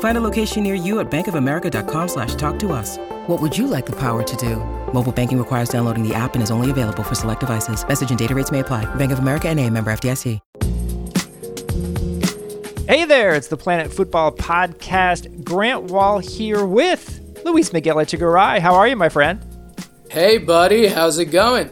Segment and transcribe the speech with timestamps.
[0.00, 2.98] Find a location near you at bankofamerica.com slash talk to us.
[3.28, 4.56] What would you like the power to do?
[4.92, 7.86] Mobile banking requires downloading the app and is only available for select devices.
[7.86, 8.92] Message and data rates may apply.
[8.96, 10.40] Bank of America and a member FDIC.
[12.88, 15.44] Hey there, it's the Planet Football Podcast.
[15.44, 18.60] Grant Wall here with Luis Miguel Echegaray.
[18.60, 19.44] How are you, my friend?
[20.10, 20.86] Hey, buddy.
[20.86, 21.70] How's it going?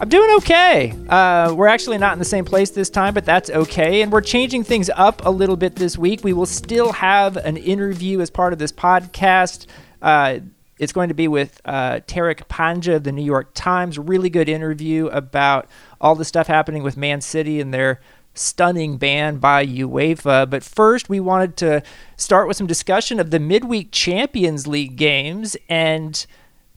[0.00, 0.92] I'm doing okay.
[1.08, 4.02] Uh, we're actually not in the same place this time, but that's okay.
[4.02, 6.24] And we're changing things up a little bit this week.
[6.24, 9.66] We will still have an interview as part of this podcast.
[10.02, 10.40] Uh,
[10.80, 13.96] it's going to be with uh, Tariq Panja of the New York Times.
[13.96, 15.68] Really good interview about
[16.00, 18.00] all the stuff happening with Man City and their
[18.34, 20.50] stunning ban by UEFA.
[20.50, 21.84] But first, we wanted to
[22.16, 25.56] start with some discussion of the midweek Champions League games.
[25.68, 26.26] And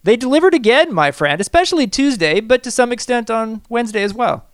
[0.08, 4.46] they delivered again, my friend, especially Tuesday, but to some extent on Wednesday as well.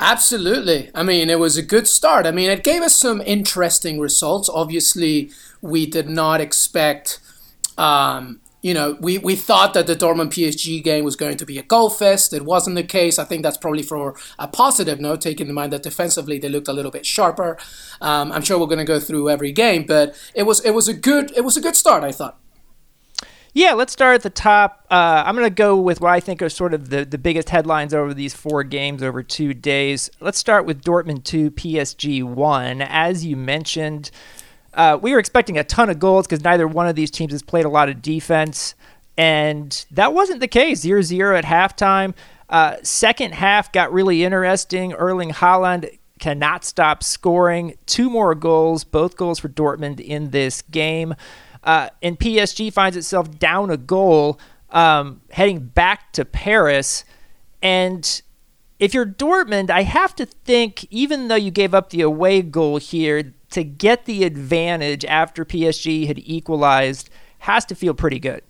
[0.00, 0.90] Absolutely.
[0.96, 2.26] I mean, it was a good start.
[2.26, 4.50] I mean, it gave us some interesting results.
[4.52, 5.30] Obviously,
[5.62, 7.20] we did not expect.
[7.76, 11.56] Um, you know, we, we thought that the Dortmund PSG game was going to be
[11.58, 12.32] a goal fest.
[12.32, 13.16] It wasn't the case.
[13.16, 16.66] I think that's probably for a positive note, taking in mind that defensively they looked
[16.66, 17.58] a little bit sharper.
[18.00, 20.88] Um, I'm sure we're going to go through every game, but it was it was
[20.88, 22.02] a good it was a good start.
[22.02, 22.40] I thought.
[23.58, 24.86] Yeah, let's start at the top.
[24.88, 27.50] Uh, I'm going to go with what I think are sort of the, the biggest
[27.50, 30.10] headlines over these four games over two days.
[30.20, 32.82] Let's start with Dortmund 2, PSG 1.
[32.82, 34.12] As you mentioned,
[34.74, 37.42] uh, we were expecting a ton of goals because neither one of these teams has
[37.42, 38.76] played a lot of defense.
[39.16, 40.78] And that wasn't the case.
[40.78, 42.14] 0 0 at halftime.
[42.48, 44.92] Uh, second half got really interesting.
[44.92, 47.74] Erling Haaland cannot stop scoring.
[47.86, 51.16] Two more goals, both goals for Dortmund in this game.
[51.62, 54.38] Uh, and PSG finds itself down a goal
[54.70, 57.04] um, heading back to Paris.
[57.62, 58.22] And
[58.78, 62.78] if you're Dortmund, I have to think, even though you gave up the away goal
[62.78, 67.08] here, to get the advantage after PSG had equalized
[67.40, 68.42] has to feel pretty good.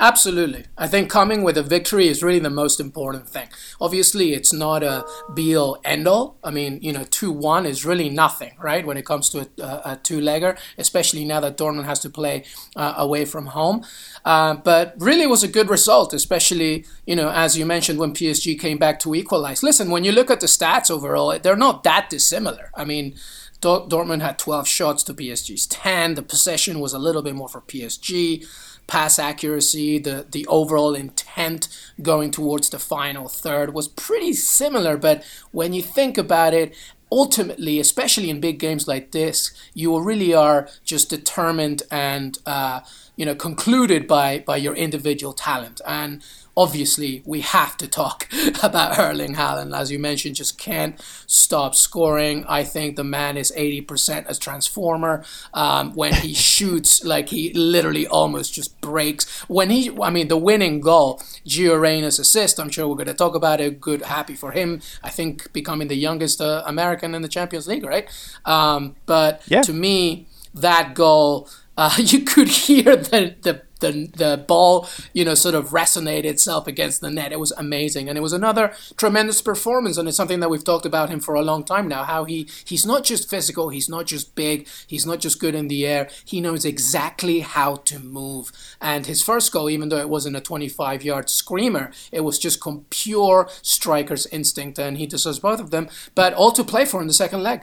[0.00, 0.66] Absolutely.
[0.76, 3.48] I think coming with a victory is really the most important thing.
[3.80, 5.04] Obviously, it's not a
[5.34, 6.36] be all end all.
[6.44, 9.64] I mean, you know, 2 1 is really nothing, right, when it comes to a,
[9.84, 12.44] a, two legger, especially now that Dortmund has to play
[12.76, 13.84] uh, away from home.
[14.24, 18.58] Uh, but really was a good result, especially, you know, as you mentioned, when PSG
[18.58, 19.64] came back to equalize.
[19.64, 22.70] Listen, when you look at the stats overall, they're not that dissimilar.
[22.76, 23.16] I mean,
[23.60, 26.14] Dortmund had 12 shots to PSG's 10.
[26.14, 28.46] The possession was a little bit more for PSG
[28.88, 31.68] pass accuracy, the the overall intent
[32.02, 34.96] going towards the final third was pretty similar.
[34.96, 35.22] But
[35.52, 36.74] when you think about it,
[37.12, 42.80] ultimately, especially in big games like this, you really are just determined and uh,
[43.14, 46.22] you know concluded by by your individual talent and
[46.58, 48.28] obviously we have to talk
[48.64, 49.74] about Erling Haaland.
[49.74, 52.44] As you mentioned, just can't stop scoring.
[52.48, 55.24] I think the man is 80% as transformer.
[55.54, 59.24] Um, when he shoots, like he literally almost just breaks.
[59.42, 62.58] When he, I mean, the winning goal, Gio Reyna's assist.
[62.58, 63.80] I'm sure we're going to talk about it.
[63.80, 64.80] Good, happy for him.
[65.04, 68.08] I think becoming the youngest uh, American in the Champions League, right?
[68.44, 69.62] Um, but yeah.
[69.62, 71.48] to me, that goal.
[71.76, 76.66] Uh, you could hear the, the the the ball, you know, sort of resonated itself
[76.66, 77.32] against the net.
[77.32, 79.96] It was amazing, and it was another tremendous performance.
[79.96, 82.04] And it's something that we've talked about him for a long time now.
[82.04, 85.68] How he he's not just physical, he's not just big, he's not just good in
[85.68, 86.08] the air.
[86.24, 88.52] He knows exactly how to move.
[88.80, 92.62] And his first goal, even though it wasn't a 25 yard screamer, it was just
[92.90, 95.88] pure striker's instinct, and he deserves both of them.
[96.14, 97.62] But all to play for in the second leg.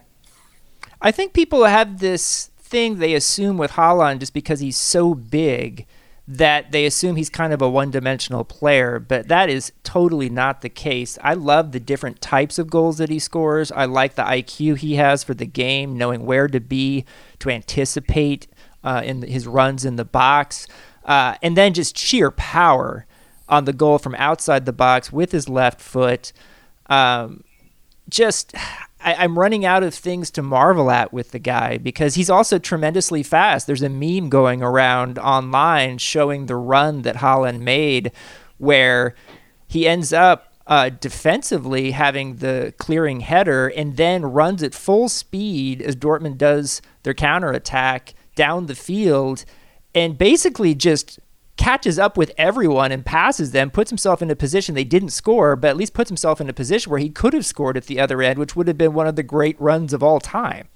[1.02, 5.86] I think people have this thing they assume with Haaland just because he's so big
[6.28, 10.62] that they assume he's kind of a one dimensional player, but that is totally not
[10.62, 11.20] the case.
[11.22, 13.72] I love the different types of goals that he scores.
[13.72, 17.06] I like the IQ he has for the game, knowing where to be
[17.40, 18.48] to anticipate
[18.84, 20.68] uh, in his runs in the box,
[21.06, 23.06] uh, and then just sheer power
[23.48, 26.34] on the goal from outside the box with his left foot.
[26.88, 27.44] Um,
[28.10, 28.56] just
[29.02, 32.58] I, am running out of things to marvel at with the guy because he's also
[32.58, 33.68] tremendously fast.
[33.68, 38.12] There's a meme going around online showing the run that Haaland made
[38.58, 39.16] where
[39.68, 45.82] he ends up uh, defensively having the clearing header and then runs at full speed
[45.82, 49.46] as Dortmund does their counterattack down the field
[49.94, 51.20] and basically just
[51.58, 55.56] catches up with everyone and passes them, puts himself in a position they didn't score,
[55.56, 58.00] but at least puts himself in a position where he could have scored at the
[58.00, 60.68] other end, which would have been one of the great runs of all time.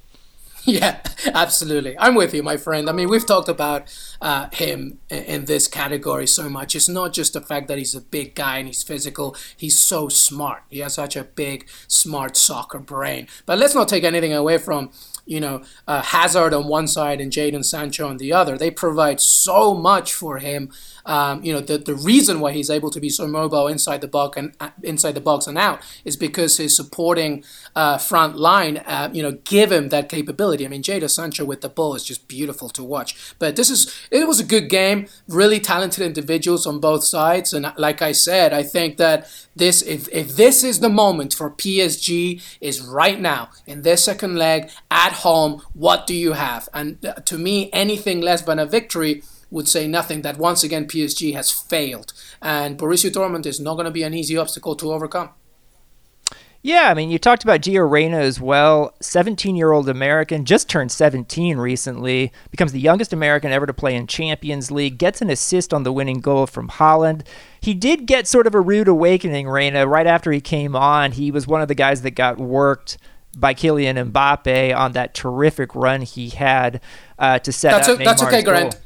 [0.66, 1.00] Yeah,
[1.34, 1.98] absolutely.
[1.98, 2.90] I'm with you, my friend.
[2.90, 3.84] I mean, we've talked about
[4.22, 6.76] uh, him in this category so much.
[6.76, 10.10] It's not just the fact that he's a big guy and he's physical, he's so
[10.10, 10.64] smart.
[10.70, 13.28] He has such a big, smart soccer brain.
[13.46, 14.92] But let's not take anything away from
[15.30, 18.58] you know, uh, Hazard on one side and Jadon Sancho on the other.
[18.58, 20.72] They provide so much for him.
[21.06, 24.08] Um, you know, the, the reason why he's able to be so mobile inside the
[24.08, 27.44] box and uh, inside the box and out is because his supporting
[27.76, 30.66] uh, front line, uh, you know, give him that capability.
[30.66, 33.36] I mean, Jadon Sancho with the ball is just beautiful to watch.
[33.40, 35.08] But this is it was a good game.
[35.28, 40.08] Really talented individuals on both sides, and like I said, I think that this if
[40.10, 45.14] if this is the moment for PSG is right now in their second leg at
[45.14, 45.62] home.
[45.74, 46.70] What do you have?
[46.74, 50.22] And uh, to me, anything less than a victory would say nothing.
[50.22, 54.14] That once again PSG has failed, and Borussia Dortmund is not going to be an
[54.14, 55.30] easy obstacle to overcome.
[56.62, 58.94] Yeah, I mean, you talked about Gio Reyna as well.
[59.00, 63.96] 17 year old American, just turned 17 recently, becomes the youngest American ever to play
[63.96, 67.26] in Champions League, gets an assist on the winning goal from Haaland.
[67.62, 71.14] He did get sort of a rude awakening, Reyna, right after he came on.
[71.14, 72.98] He was one of the guys that got worked
[73.38, 76.82] by Kylian Mbappe on that terrific run he had
[77.18, 78.02] uh, to set that's up.
[78.02, 78.78] A, that's okay, Grant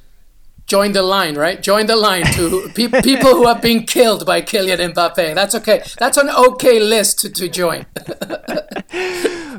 [0.67, 1.61] join the line, right?
[1.61, 5.35] Join the line to pe- people who are being killed by Kylian Mbappe.
[5.35, 5.83] That's okay.
[5.97, 7.85] That's an okay list to, to join.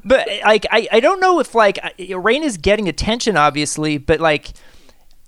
[0.05, 4.53] but like, I, I don't know if like Rain is getting attention, obviously, but like.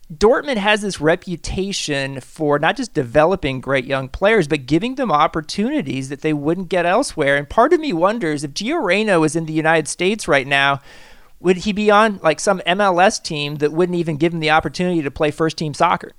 [0.09, 6.11] Dortmund has this reputation for not just developing great young players, but giving them opportunities
[6.11, 7.35] that they wouldn't get elsewhere.
[7.35, 10.79] And part of me wonders if Gio Reyna was in the United States right now,
[11.41, 15.03] would he be on like some MLS team that wouldn't even give him the opportunity
[15.03, 16.13] to play first team soccer?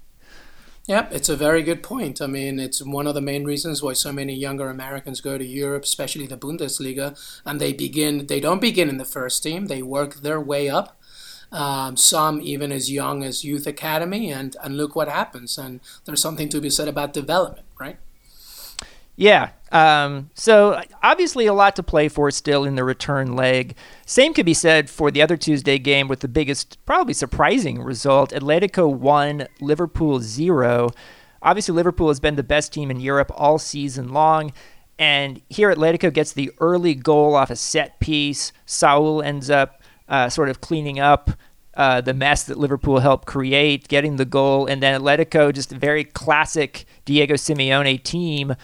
[0.87, 2.21] Yeah, it's a very good point.
[2.21, 5.45] I mean, it's one of the main reasons why so many younger Americans go to
[5.45, 8.27] Europe, especially the Bundesliga, and they begin.
[8.27, 10.97] They don't begin in the first team; they work their way up.
[11.51, 15.57] Um, some even as young as youth academy, and and look what happens.
[15.57, 17.97] And there's something to be said about development, right?
[19.17, 19.49] Yeah.
[19.71, 23.75] Um, so obviously a lot to play for still in the return leg.
[24.05, 28.31] Same could be said for the other Tuesday game with the biggest, probably surprising result.
[28.31, 30.91] Atletico 1, Liverpool 0.
[31.41, 34.53] Obviously, Liverpool has been the best team in Europe all season long.
[34.97, 38.51] And here Atletico gets the early goal off a set piece.
[38.65, 41.31] Saul ends up uh, sort of cleaning up
[41.73, 44.65] uh, the mess that Liverpool helped create, getting the goal.
[44.65, 48.55] And then Atletico, just a very classic Diego Simeone team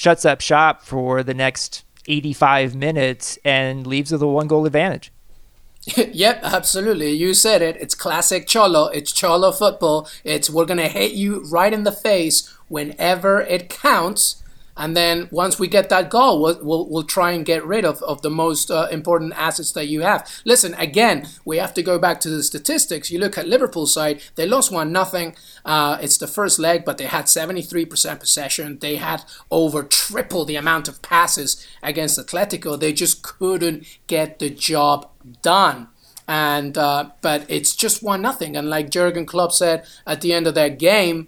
[0.00, 5.12] shuts up shop for the next 85 minutes and leaves with a one goal advantage.
[5.96, 7.10] yep, absolutely.
[7.10, 7.76] You said it.
[7.76, 8.86] It's classic Cholo.
[8.86, 10.08] It's Cholo football.
[10.24, 14.42] It's we're going to hit you right in the face whenever it counts
[14.80, 18.02] and then once we get that goal, we'll, we'll, we'll try and get rid of,
[18.02, 20.26] of the most uh, important assets that you have.
[20.46, 23.10] Listen, again, we have to go back to the statistics.
[23.10, 25.36] You look at Liverpool's side, they lost 1 nothing.
[25.66, 28.78] Uh, it's the first leg, but they had 73% possession.
[28.78, 32.80] They had over triple the amount of passes against Atletico.
[32.80, 35.10] They just couldn't get the job
[35.42, 35.88] done
[36.26, 38.56] and uh, but it's just one nothing.
[38.56, 41.26] And like Jurgen Klopp said at the end of that game,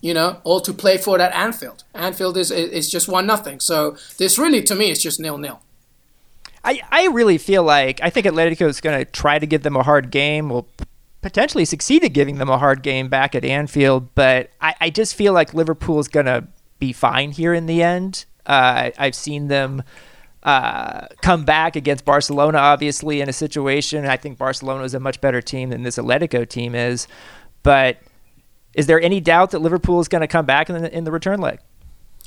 [0.00, 1.84] you know, all to play for at Anfield.
[1.94, 3.60] Anfield is is just one nothing.
[3.60, 5.60] So this really, to me, is just nil nil.
[6.62, 9.76] I, I really feel like I think Atletico is going to try to give them
[9.76, 10.48] a hard game.
[10.50, 10.68] Will
[11.22, 15.14] potentially succeed at giving them a hard game back at Anfield, but I, I just
[15.14, 16.46] feel like Liverpool is going to
[16.78, 18.24] be fine here in the end.
[18.46, 19.82] Uh, I, have seen them
[20.42, 24.06] uh, come back against Barcelona, obviously, in a situation.
[24.06, 27.06] I think Barcelona is a much better team than this Atletico team is,
[27.62, 27.98] but
[28.74, 31.12] is there any doubt that Liverpool is going to come back in the, in the
[31.12, 31.60] return leg?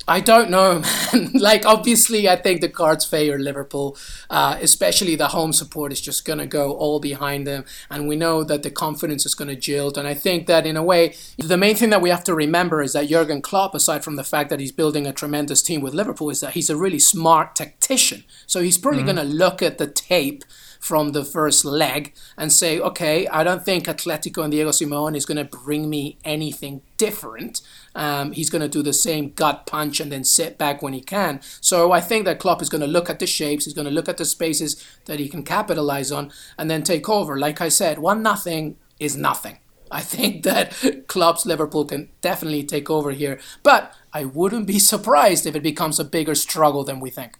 [0.06, 0.82] I don't know,
[1.12, 1.30] man.
[1.34, 3.96] like, obviously, I think the cards favor Liverpool,
[4.28, 7.64] uh, especially the home support is just going to go all behind them.
[7.88, 9.96] And we know that the confidence is going to jilt.
[9.96, 12.82] And I think that, in a way, the main thing that we have to remember
[12.82, 15.94] is that Jurgen Klopp, aside from the fact that he's building a tremendous team with
[15.94, 18.24] Liverpool, is that he's a really smart tactician.
[18.46, 19.16] So he's probably mm-hmm.
[19.16, 20.44] going to look at the tape
[20.84, 25.24] from the first leg and say, okay, I don't think Atletico and Diego Simeone is
[25.24, 27.62] going to bring me anything different.
[27.94, 31.00] Um, he's going to do the same gut punch and then sit back when he
[31.00, 31.40] can.
[31.62, 33.90] So I think that Klopp is going to look at the shapes, he's going to
[33.90, 34.76] look at the spaces
[35.06, 37.38] that he can capitalize on, and then take over.
[37.38, 39.60] Like I said, one nothing is nothing.
[39.90, 45.46] I think that Klopp's Liverpool can definitely take over here, but I wouldn't be surprised
[45.46, 47.38] if it becomes a bigger struggle than we think.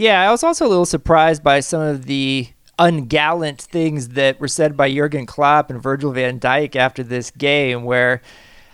[0.00, 4.48] Yeah, I was also a little surprised by some of the ungallant things that were
[4.48, 8.22] said by Jurgen Klopp and Virgil van Dijk after this game, where,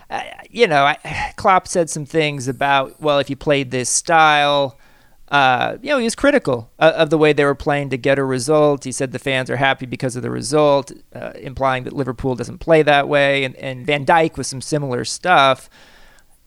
[0.09, 4.79] uh, you know, I, Klopp said some things about, well, if you played this style,
[5.27, 8.21] uh, you know, he was critical of, of, the way they were playing to get
[8.21, 8.85] a result.
[8.85, 12.59] He said the fans are happy because of the result, uh, implying that Liverpool doesn't
[12.59, 15.69] play that way, and, and Van Dijk with some similar stuff.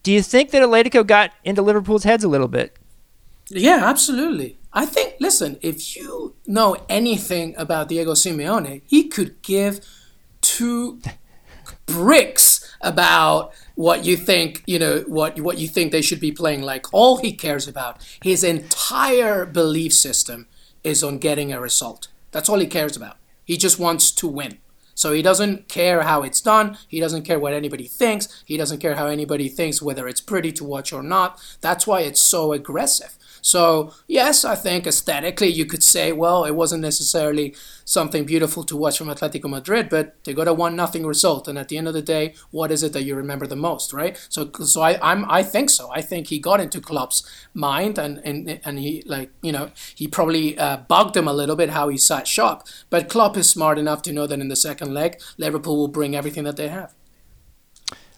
[0.04, 2.78] Do you think that Atletico got into Liverpool's heads a little bit?
[3.50, 4.59] Yeah, absolutely.
[4.72, 9.80] I think, listen, if you know anything about Diego Simeone, he could give
[10.42, 11.02] two
[11.86, 16.62] bricks about what you think, you know, what what you think they should be playing
[16.62, 16.94] like.
[16.94, 20.48] All he cares about, his entire belief system
[20.84, 22.08] is on getting a result.
[22.32, 23.18] That's all he cares about.
[23.44, 24.60] He just wants to win.
[25.00, 26.78] So he doesn't care how it's done.
[26.86, 28.44] He doesn't care what anybody thinks.
[28.44, 31.40] He doesn't care how anybody thinks whether it's pretty to watch or not.
[31.62, 33.18] That's why it's so aggressive.
[33.42, 38.78] So, yes, I think aesthetically you could say, well, it wasn't necessarily something beautiful to
[38.78, 41.48] watch from Atletico Madrid, but they got a one nothing result.
[41.48, 43.94] And at the end of the day, what is it that you remember the most,
[43.94, 44.18] right?
[44.30, 45.90] So, so I, I'm, I think so.
[45.92, 50.08] I think he got into Klopp's mind, and and and he like you know he
[50.08, 52.68] probably uh, bugged him a little bit how he sat shop.
[52.90, 56.16] But Klopp is smart enough to know that in the second leg, Liverpool will bring
[56.16, 56.94] everything that they have.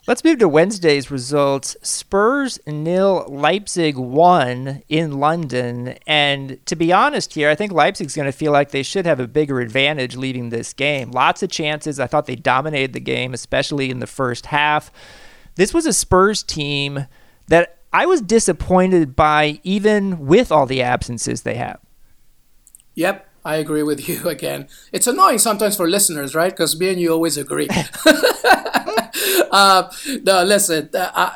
[0.07, 1.77] Let's move to Wednesday's results.
[1.83, 5.95] Spurs nil, Leipzig one in London.
[6.07, 9.19] And to be honest here, I think Leipzig's going to feel like they should have
[9.19, 11.11] a bigger advantage leading this game.
[11.11, 11.99] Lots of chances.
[11.99, 14.91] I thought they dominated the game, especially in the first half.
[15.53, 17.05] This was a Spurs team
[17.47, 21.79] that I was disappointed by, even with all the absences they have.
[22.95, 24.67] Yep, I agree with you again.
[24.91, 26.51] It's annoying sometimes for listeners, right?
[26.51, 27.67] Because me and you always agree.
[29.51, 29.91] uh,
[30.23, 30.89] no, listen.
[30.93, 31.35] Uh,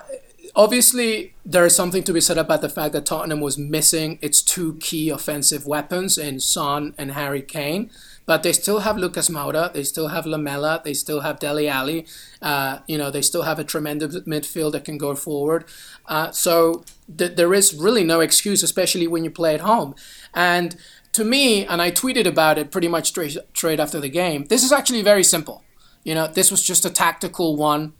[0.56, 4.42] obviously, there is something to be said about the fact that Tottenham was missing its
[4.42, 7.90] two key offensive weapons in Son and Harry Kane.
[8.28, 12.08] But they still have Lucas Moura, they still have Lamela, they still have Dele Alli.
[12.42, 15.66] Uh, you know, they still have a tremendous midfield that can go forward.
[16.08, 16.84] Uh, so
[17.16, 19.94] th- there is really no excuse, especially when you play at home.
[20.34, 20.76] And
[21.16, 24.64] to me, and I tweeted about it pretty much straight, straight after the game, this
[24.64, 25.64] is actually very simple.
[26.04, 27.94] You know, this was just a tactical one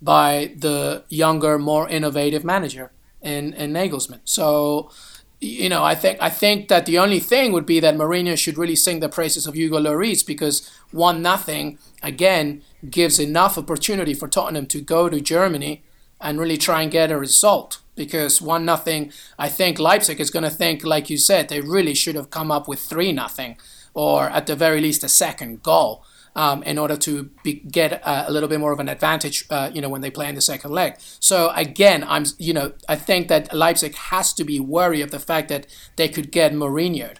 [0.00, 4.20] by the younger, more innovative manager in, in Nagelsmann.
[4.24, 4.90] So,
[5.40, 8.56] you know, I think I think that the only thing would be that Mourinho should
[8.56, 14.28] really sing the praises of Hugo Lloris because one nothing again gives enough opportunity for
[14.28, 15.82] Tottenham to go to Germany
[16.20, 19.12] and really try and get a result because one nothing.
[19.38, 22.50] I think Leipzig is going to think, like you said, they really should have come
[22.50, 23.56] up with three nothing,
[23.94, 26.04] or at the very least a second goal.
[26.34, 29.70] Um, in order to be, get a, a, little bit more of an advantage, uh,
[29.70, 30.94] you know, when they play in the second leg.
[31.20, 35.18] So again, I'm, you know, I think that Leipzig has to be wary of the
[35.18, 37.18] fact that they could get Mourinho.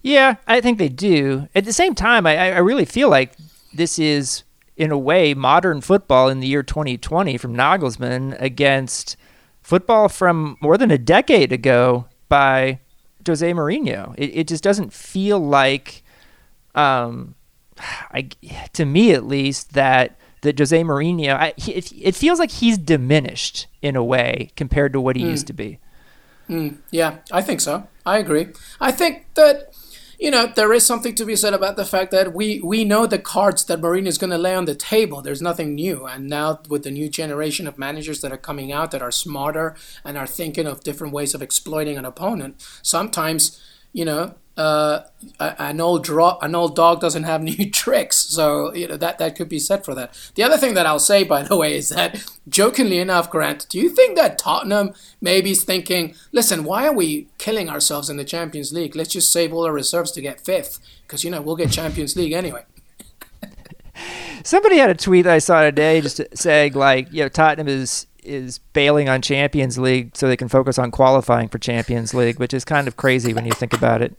[0.00, 1.48] Yeah, I think they do.
[1.54, 3.34] At the same time, I, I really feel like
[3.74, 4.42] this is,
[4.74, 9.18] in a way, modern football in the year 2020 from Nagelsmann against
[9.62, 12.80] football from more than a decade ago by
[13.26, 14.14] Jose Mourinho.
[14.18, 16.02] It, it just doesn't feel like,
[16.74, 17.34] um,
[18.10, 18.28] I,
[18.72, 23.68] to me at least, that that Jose Mourinho, I, it, it feels like he's diminished
[23.80, 25.30] in a way compared to what he mm.
[25.30, 25.78] used to be.
[26.48, 27.86] Mm, yeah, I think so.
[28.04, 28.48] I agree.
[28.80, 29.71] I think that
[30.22, 33.06] you know, there is something to be said about the fact that we, we know
[33.06, 35.20] the cards that Mourinho is going to lay on the table.
[35.20, 36.06] There's nothing new.
[36.06, 39.74] And now, with the new generation of managers that are coming out that are smarter
[40.04, 43.60] and are thinking of different ways of exploiting an opponent, sometimes,
[43.92, 45.00] you know, uh,
[45.38, 48.16] an old draw, an old dog doesn't have new tricks.
[48.16, 50.14] So you know that that could be said for that.
[50.34, 53.78] The other thing that I'll say, by the way, is that jokingly enough, Grant, do
[53.78, 58.24] you think that Tottenham maybe is thinking, listen, why are we killing ourselves in the
[58.24, 58.94] Champions League?
[58.94, 62.16] Let's just save all our reserves to get fifth, because you know we'll get Champions
[62.16, 62.64] League anyway.
[64.44, 68.58] Somebody had a tweet I saw today just saying like, you know, Tottenham is is
[68.72, 72.64] bailing on Champions League so they can focus on qualifying for Champions League, which is
[72.64, 74.16] kind of crazy when you think about it.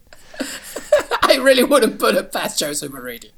[1.23, 3.31] I really wouldn't put it past Jose Mourinho.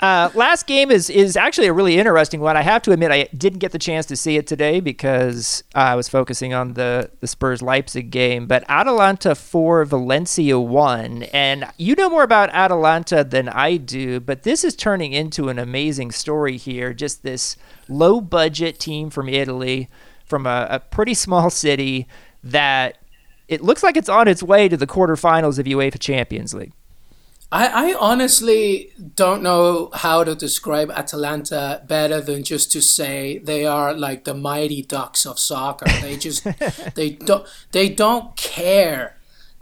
[0.00, 2.56] Uh, last game is is actually a really interesting one.
[2.56, 5.94] I have to admit, I didn't get the chance to see it today because I
[5.94, 8.46] was focusing on the the Spurs Leipzig game.
[8.46, 14.20] But Atalanta four, Valencia one, and you know more about Atalanta than I do.
[14.20, 16.94] But this is turning into an amazing story here.
[16.94, 19.90] Just this low budget team from Italy,
[20.24, 22.08] from a, a pretty small city
[22.42, 22.99] that
[23.50, 26.72] it looks like it's on its way to the quarterfinals of UEFA Champions League.
[27.52, 33.66] I, I honestly don't know how to describe Atalanta better than just to say they
[33.66, 35.86] are like the mighty ducks of soccer.
[36.00, 36.44] They just
[36.94, 39.16] they don't they don't care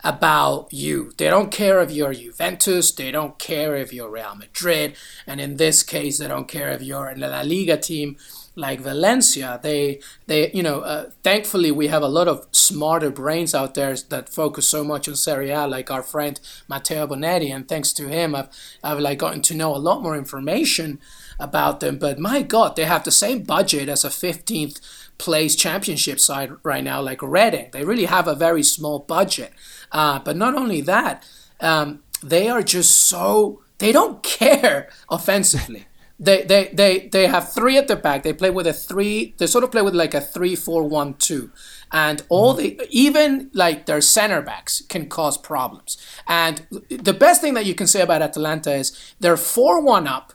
[0.05, 1.13] about you.
[1.17, 2.93] They don't care if you're Juventus.
[2.93, 4.95] They don't care if you're Real Madrid.
[5.27, 8.19] And in this case, they don't care if you're the La Liga team
[8.59, 13.55] like Valencia, they they you know uh, thankfully we have a lot of smarter brains
[13.55, 17.69] out there that focus so much on Serie A, like our friend Matteo Bonetti, and
[17.69, 18.49] thanks to him, I've
[18.83, 20.99] I've like gotten to know a lot more information
[21.39, 21.99] about them.
[21.99, 24.81] But my God, they have the same budget as a 15th
[25.19, 27.69] place championship side right now, like Reading.
[27.73, 29.53] They really have a very small budget.
[29.93, 31.25] Uh, but not only that,
[31.61, 35.87] um, they are just so they don't care offensively
[36.19, 38.23] they, they, they, they have three at the back.
[38.25, 39.35] They play with a three.
[39.39, 41.51] They sort of play with like a three, four, one, two,
[41.93, 45.97] and all the even like their center backs can cause problems.
[46.27, 50.33] And the best thing that you can say about Atalanta is they're four one up,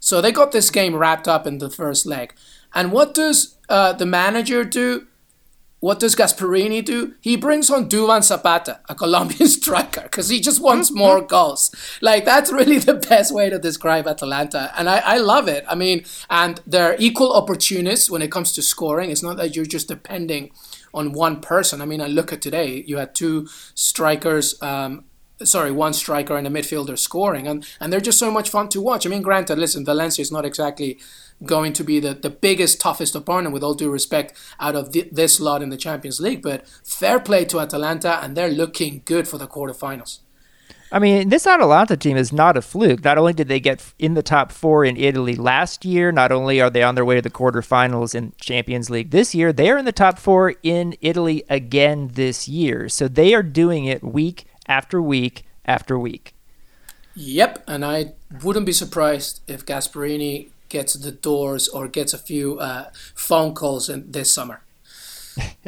[0.00, 2.34] so they got this game wrapped up in the first leg.
[2.74, 5.06] And what does uh, the manager do?
[5.84, 7.12] What does Gasperini do?
[7.20, 11.74] He brings on Duvan Zapata, a Colombian striker, because he just wants more goals.
[12.00, 14.72] Like, that's really the best way to describe Atalanta.
[14.78, 15.62] And I, I love it.
[15.68, 19.10] I mean, and they're equal opportunists when it comes to scoring.
[19.10, 20.52] It's not that you're just depending
[20.94, 21.82] on one person.
[21.82, 24.54] I mean, I look at today, you had two strikers.
[24.62, 25.04] Um,
[25.42, 28.80] sorry, one striker and a midfielder scoring, and and they're just so much fun to
[28.80, 29.06] watch.
[29.06, 30.98] I mean, granted, listen, Valencia is not exactly
[31.42, 35.40] going to be the, the biggest, toughest opponent, with all due respect, out of this
[35.40, 36.42] lot in the Champions League.
[36.42, 40.20] But fair play to Atalanta, and they're looking good for the quarterfinals.
[40.92, 43.02] I mean, this Atalanta team is not a fluke.
[43.02, 46.60] Not only did they get in the top four in Italy last year, not only
[46.60, 49.78] are they on their way to the quarterfinals in Champions League this year, they are
[49.78, 52.88] in the top four in Italy again this year.
[52.88, 56.34] So they are doing it week after week after week.
[57.14, 62.58] Yep, and I wouldn't be surprised if Gasperini gets the doors or gets a few
[62.58, 64.62] uh, phone calls in this summer.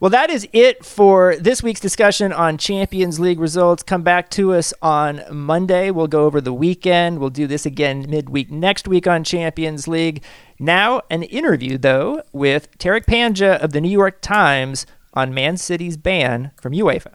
[0.00, 3.82] well, that is it for this week's discussion on Champions League results.
[3.82, 5.90] Come back to us on Monday.
[5.90, 7.18] We'll go over the weekend.
[7.18, 10.22] We'll do this again midweek next week on Champions League.
[10.58, 15.96] Now, an interview, though, with Tariq Panja of the New York Times on Man City's
[15.96, 17.14] ban from UEFA.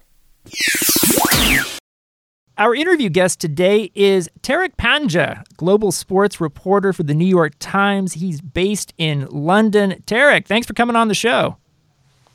[2.59, 8.15] Our interview guest today is Tariq Panja, global sports reporter for the New York Times.
[8.15, 10.03] He's based in London.
[10.05, 11.55] Tariq, thanks for coming on the show.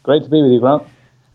[0.02, 0.84] Great to be with you, Grant.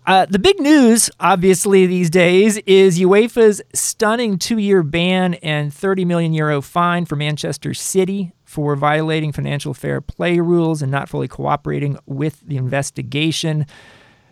[0.07, 6.03] Uh, the big news, obviously, these days is UEFA's stunning two year ban and 30
[6.05, 11.27] million euro fine for Manchester City for violating financial fair play rules and not fully
[11.27, 13.67] cooperating with the investigation.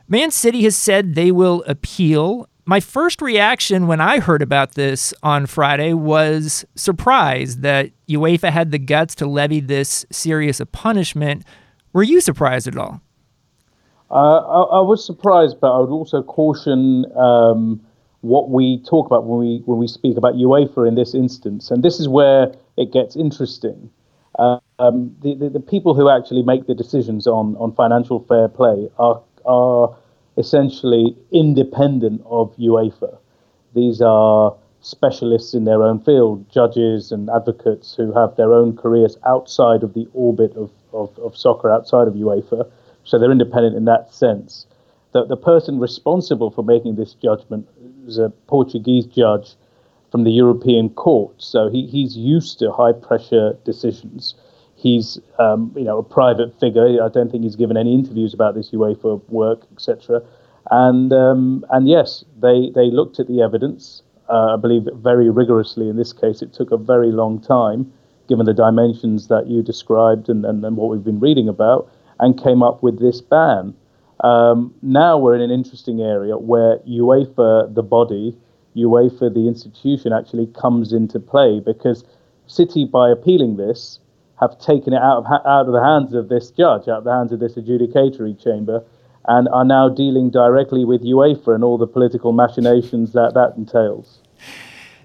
[0.07, 5.13] Man City has said they will appeal my first reaction when I heard about this
[5.23, 11.45] on Friday was surprise that UEFA had the guts to levy this serious a punishment.
[11.93, 13.01] Were you surprised at all?
[14.11, 17.81] Uh, I, I, was surprised, but I would also caution um,
[18.19, 21.83] what we talk about when we when we speak about UEFA in this instance, and
[21.83, 23.89] this is where it gets interesting.
[24.39, 28.89] Um, the, the, the people who actually make the decisions on on financial fair play
[28.97, 29.95] are are
[30.37, 33.17] essentially independent of UEFA.
[33.73, 39.17] These are specialists in their own field, judges and advocates who have their own careers
[39.25, 42.69] outside of the orbit of, of, of soccer, outside of UEFA.
[43.03, 44.67] So they're independent in that sense.
[45.13, 47.67] The, the person responsible for making this judgment
[48.05, 49.55] is a Portuguese judge
[50.11, 51.33] from the European Court.
[51.37, 54.35] So he, he's used to high pressure decisions.
[54.77, 57.03] He's, um, you know, a private figure.
[57.03, 60.21] I don't think he's given any interviews about this UEFA work, etc.
[60.69, 64.03] And um, and yes, they they looked at the evidence.
[64.29, 65.89] Uh, I believe very rigorously.
[65.89, 67.91] In this case, it took a very long time,
[68.29, 72.41] given the dimensions that you described and, and, and what we've been reading about, and
[72.41, 73.73] came up with this ban.
[74.23, 78.37] Um, now we're in an interesting area where UEFA, the body,
[78.75, 82.03] UEFA, the institution, actually comes into play because
[82.47, 83.99] City, by appealing this,
[84.39, 87.13] have taken it out of, out of the hands of this judge, out of the
[87.13, 88.83] hands of this adjudicatory chamber,
[89.25, 94.19] and are now dealing directly with UEFA and all the political machinations that that entails.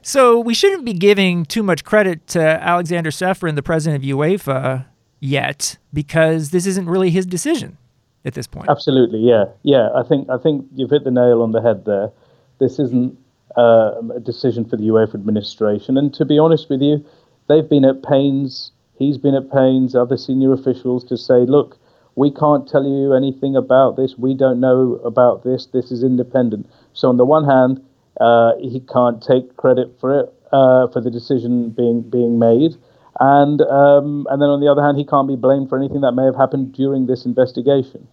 [0.02, 4.86] So we shouldn't be giving too much credit to Alexander Ceferin, the president of UEFA,
[5.20, 7.78] yet, because this isn't really his decision
[8.24, 8.68] at this point.
[8.68, 9.90] Absolutely, yeah, yeah.
[9.94, 12.10] I think I think you've hit the nail on the head there.
[12.58, 13.16] This isn't
[13.56, 17.04] uh, a decision for the UEFA administration, and to be honest with you,
[17.48, 18.72] they've been at pains.
[19.02, 19.94] He's been at pains.
[19.94, 21.78] Other senior officials to say, look,
[22.14, 24.16] we can't tell you anything about this.
[24.16, 25.66] We don't know about this.
[25.66, 26.68] This is independent.
[26.92, 27.82] So on the one hand,
[28.20, 32.76] uh, he can't take credit for it uh, for the decision being being made,
[33.18, 36.12] and um, and then on the other hand, he can't be blamed for anything that
[36.12, 38.06] may have happened during this investigation.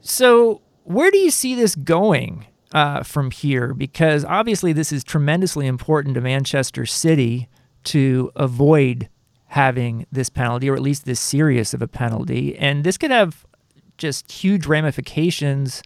[0.00, 3.74] So where do you see this going uh, from here?
[3.74, 7.48] Because obviously, this is tremendously important to Manchester City
[7.84, 9.08] to avoid
[9.52, 12.56] having this penalty, or at least this serious of a penalty.
[12.56, 13.44] And this could have
[13.98, 15.82] just huge ramifications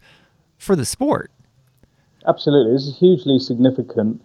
[0.57, 1.31] for the sport.
[2.25, 2.71] Absolutely.
[2.71, 4.21] This is hugely significant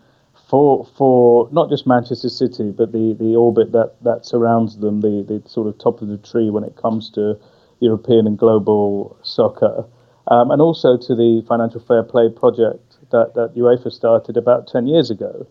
[0.48, 5.24] for for not just Manchester City, but the, the orbit that, that surrounds them, the,
[5.26, 7.36] the sort of top of the tree when it comes to
[7.80, 9.84] European and global soccer.
[10.28, 14.86] Um, and also to the financial fair play project that, that UEFA started about 10
[14.86, 15.48] years ago.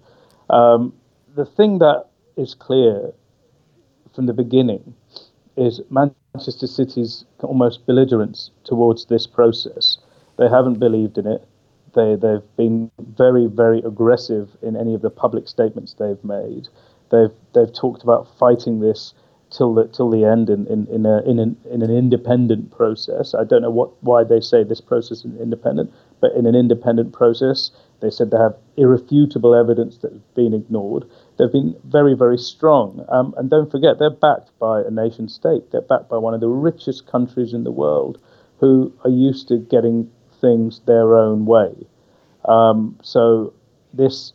[0.49, 0.93] Um,
[1.35, 2.05] the thing that
[2.37, 3.11] is clear
[4.13, 4.93] from the beginning
[5.57, 9.97] is Manchester City's almost belligerence towards this process.
[10.37, 11.45] They haven't believed in it.
[11.93, 16.67] They, they've been very, very aggressive in any of the public statements they've made.
[17.11, 19.13] They've, they've talked about fighting this
[19.49, 23.35] till the, till the end in, in, in, a, in, an, in an independent process.
[23.35, 25.91] I don't know what, why they say this process is independent,
[26.21, 31.05] but in an independent process, they said they have irrefutable evidence that's been ignored.
[31.37, 33.05] They've been very, very strong.
[33.09, 35.71] Um, and don't forget, they're backed by a nation state.
[35.71, 38.21] They're backed by one of the richest countries in the world
[38.59, 41.73] who are used to getting things their own way.
[42.45, 43.53] Um, so,
[43.93, 44.33] this,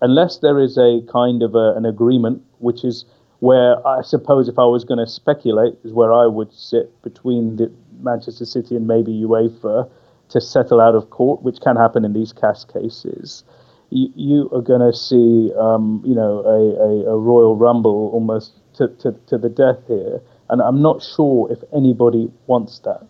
[0.00, 3.04] unless there is a kind of a, an agreement, which is
[3.40, 7.56] where I suppose if I was going to speculate, is where I would sit between
[7.56, 9.90] the Manchester City and maybe UEFA
[10.32, 13.44] to settle out of court, which can happen in these CAS cases
[13.92, 18.52] you, you are going to see, um, you know, a, a, a, royal rumble almost
[18.74, 20.20] to, to, to the death here.
[20.48, 23.06] And I'm not sure if anybody wants that.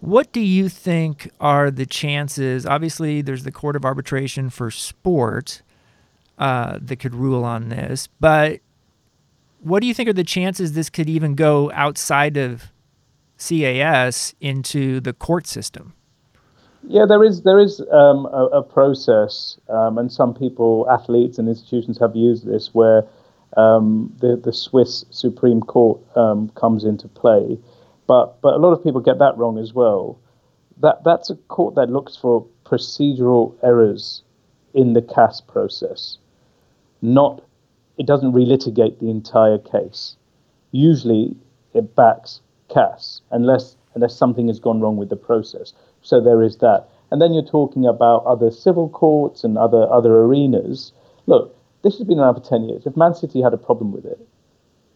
[0.00, 2.66] What do you think are the chances?
[2.66, 5.62] Obviously, there's the Court of Arbitration for Sport
[6.38, 8.60] uh, that could rule on this, but
[9.60, 12.72] what do you think are the chances this could even go outside of
[13.48, 15.94] CAS into the court system?
[16.84, 21.48] Yeah, there is there is um, a, a, process, um, and some people, athletes and
[21.48, 23.04] institutions, have used this where
[23.56, 27.56] um, the the Swiss Supreme Court um, comes into play,
[28.08, 30.18] but but a lot of people get that wrong as well.
[30.80, 34.22] That that's a court that looks for procedural errors
[34.74, 36.18] in the CAS process,
[37.00, 37.44] not
[37.96, 40.16] it doesn't relitigate the entire case.
[40.72, 41.36] Usually,
[41.74, 42.40] it backs
[43.30, 45.72] Unless unless something has gone wrong with the process.
[46.02, 46.88] So there is that.
[47.10, 50.92] And then you're talking about other civil courts and other other arenas.
[51.26, 52.86] Look, this has been around for 10 years.
[52.86, 54.18] If Man City had a problem with it,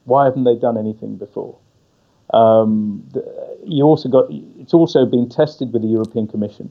[0.05, 1.59] why haven't they done anything before?
[2.33, 3.09] Um,
[3.65, 6.71] you also got it's also been tested with the European Commission.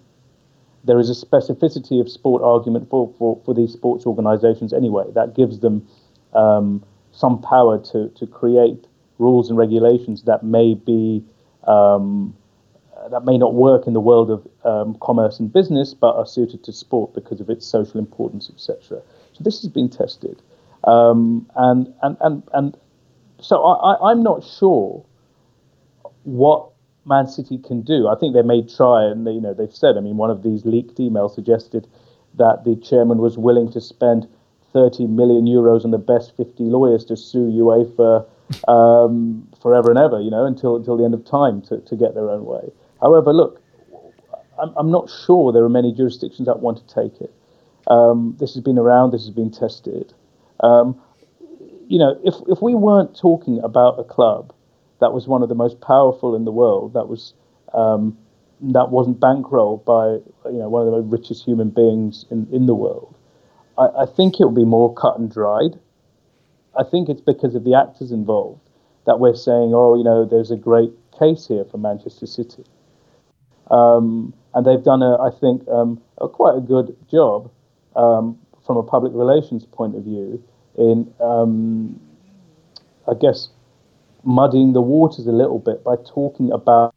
[0.84, 5.06] There is a specificity of sport argument for, for, for these sports organisations anyway.
[5.14, 5.88] That gives them
[6.34, 8.86] um, some power to, to create
[9.18, 11.24] rules and regulations that may be
[11.66, 12.36] um,
[13.12, 16.64] that may not work in the world of um, commerce and business, but are suited
[16.64, 19.02] to sport because of its social importance, etc.
[19.34, 20.42] So this has been tested,
[20.86, 22.78] um, and and and and
[23.40, 25.06] so I, I'm not sure
[26.24, 26.70] what
[27.06, 28.08] Man City can do.
[28.08, 29.98] I think they may try, and they, you know they've said.
[29.98, 31.88] I mean, one of these leaked emails suggested
[32.36, 34.28] that the chairman was willing to spend
[34.74, 38.26] 30 million euros on the best 50 lawyers to sue UEFA
[38.68, 42.14] um, forever and ever, you know, until until the end of time to, to get
[42.14, 42.72] their own way.
[43.02, 43.62] However, look,
[44.62, 47.34] I'm, I'm not sure there are many jurisdictions that want to take it.
[47.88, 50.14] Um, this has been around, this has been tested.
[50.62, 51.00] Um,
[51.88, 54.54] you know, if, if we weren't talking about a club
[55.02, 57.34] that was one of the most powerful in the world, that was
[57.74, 58.18] um,
[58.62, 60.06] that wasn't bankrolled by
[60.50, 63.16] you know one of the richest human beings in, in the world,
[63.78, 65.80] I, I think it would be more cut and dried.
[66.78, 68.62] I think it's because of the actors involved
[69.06, 72.64] that we're saying, oh, you know, there's a great case here for Manchester City.
[73.72, 77.52] Um, and they've done, a, I think, um, a quite a good job
[77.96, 80.44] um, from a public relations point of view
[80.78, 82.00] in, um,
[83.08, 83.50] I guess,
[84.24, 86.94] muddying the waters a little bit by talking about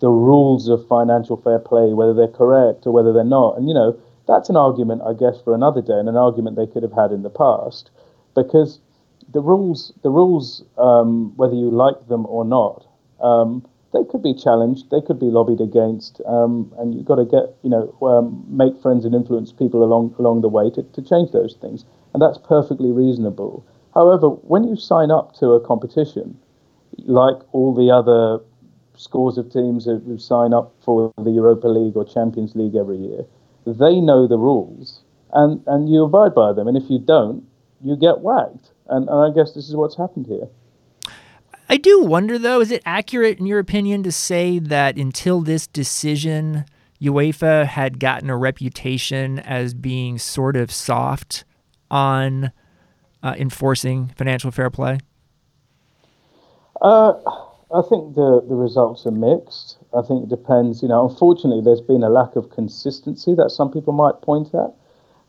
[0.00, 3.56] the rules of financial fair play, whether they're correct or whether they're not.
[3.56, 6.66] And, you know, that's an argument, I guess, for another day, and an argument they
[6.66, 7.90] could have had in the past,
[8.34, 8.80] because
[9.32, 12.86] the rules, the rules, um, whether you like them or not,
[13.20, 17.24] um, they could be challenged, they could be lobbied against, um, and you've got to
[17.24, 21.02] get, you know, um, make friends and influence people along along the way to, to
[21.02, 23.64] change those things, and that's perfectly reasonable.
[23.94, 26.38] However, when you sign up to a competition,
[27.04, 28.42] like all the other
[28.96, 33.24] scores of teams who sign up for the Europa League or Champions League every year,
[33.66, 35.02] they know the rules,
[35.34, 37.44] and and you abide by them, and if you don't,
[37.82, 40.48] you get whacked, and, and I guess this is what's happened here.
[41.68, 45.66] I do wonder, though, is it accurate in your opinion to say that until this
[45.66, 46.66] decision,
[47.00, 51.44] UEFA had gotten a reputation as being sort of soft
[51.90, 52.52] on
[53.22, 54.98] uh, enforcing financial fair play?
[56.82, 57.12] Uh,
[57.74, 59.78] I think the, the results are mixed.
[59.96, 60.82] I think it depends.
[60.82, 64.74] You know, unfortunately, there's been a lack of consistency that some people might point at.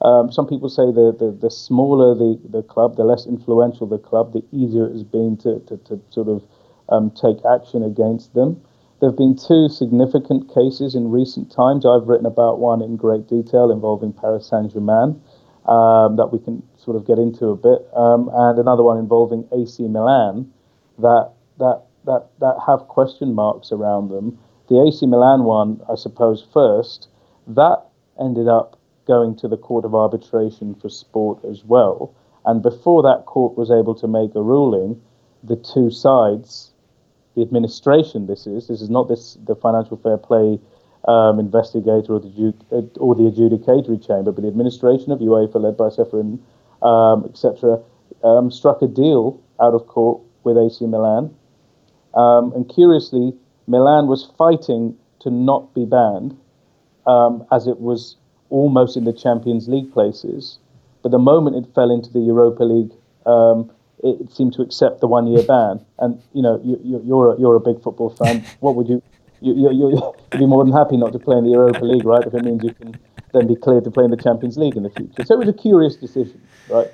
[0.03, 3.97] Um, some people say the, the, the smaller the, the club, the less influential the
[3.97, 6.43] club, the easier it has been to, to, to sort of
[6.89, 8.61] um, take action against them.
[8.99, 11.85] There have been two significant cases in recent times.
[11.85, 15.19] I've written about one in great detail involving Paris Saint Germain
[15.65, 19.47] um, that we can sort of get into a bit, um, and another one involving
[19.53, 20.51] AC Milan
[20.99, 24.37] that that that that have question marks around them.
[24.69, 27.07] The AC Milan one, I suppose, first
[27.47, 27.83] that
[28.19, 32.13] ended up going to the Court of Arbitration for Sport as well.
[32.45, 35.01] And before that court was able to make a ruling,
[35.43, 36.71] the two sides,
[37.35, 40.59] the administration, this is, this is not this the financial fair play
[41.07, 42.53] um, investigator or the,
[42.97, 46.39] or the adjudicatory chamber, but the administration of UEFA, led by Ceferin,
[46.81, 47.81] um, etc.,
[48.23, 51.33] um, struck a deal out of court with AC Milan.
[52.13, 53.33] Um, and curiously,
[53.67, 56.37] Milan was fighting to not be banned,
[57.05, 58.17] um, as it was
[58.53, 60.59] almost in the Champions League places.
[61.01, 62.91] But the moment it fell into the Europa League,
[63.25, 63.69] um,
[64.03, 65.83] it, it, seemed to accept the one-year ban.
[65.97, 68.45] And you know, you, you, you're a, you're a big football fan.
[68.59, 69.01] What would you?
[69.41, 72.05] You, you, you, would be more than happy not to play in the Europa League,
[72.05, 72.25] right?
[72.25, 72.95] If it means you can
[73.33, 75.25] then be cleared to play in the Champions League in the future.
[75.25, 76.39] So it was a curious decision,
[76.69, 76.87] right?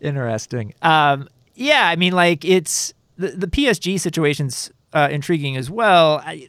[0.00, 0.74] Interesting.
[0.82, 6.22] Um, yeah, I mean, like it's the the PSG situation's uh, intriguing as well.
[6.24, 6.48] I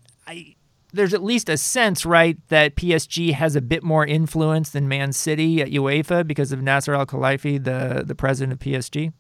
[0.94, 5.12] there's at least a sense, right, that PSG has a bit more influence than Man
[5.12, 9.12] City at UEFA because of Nasser Al Khelaifi, the the president of PSG.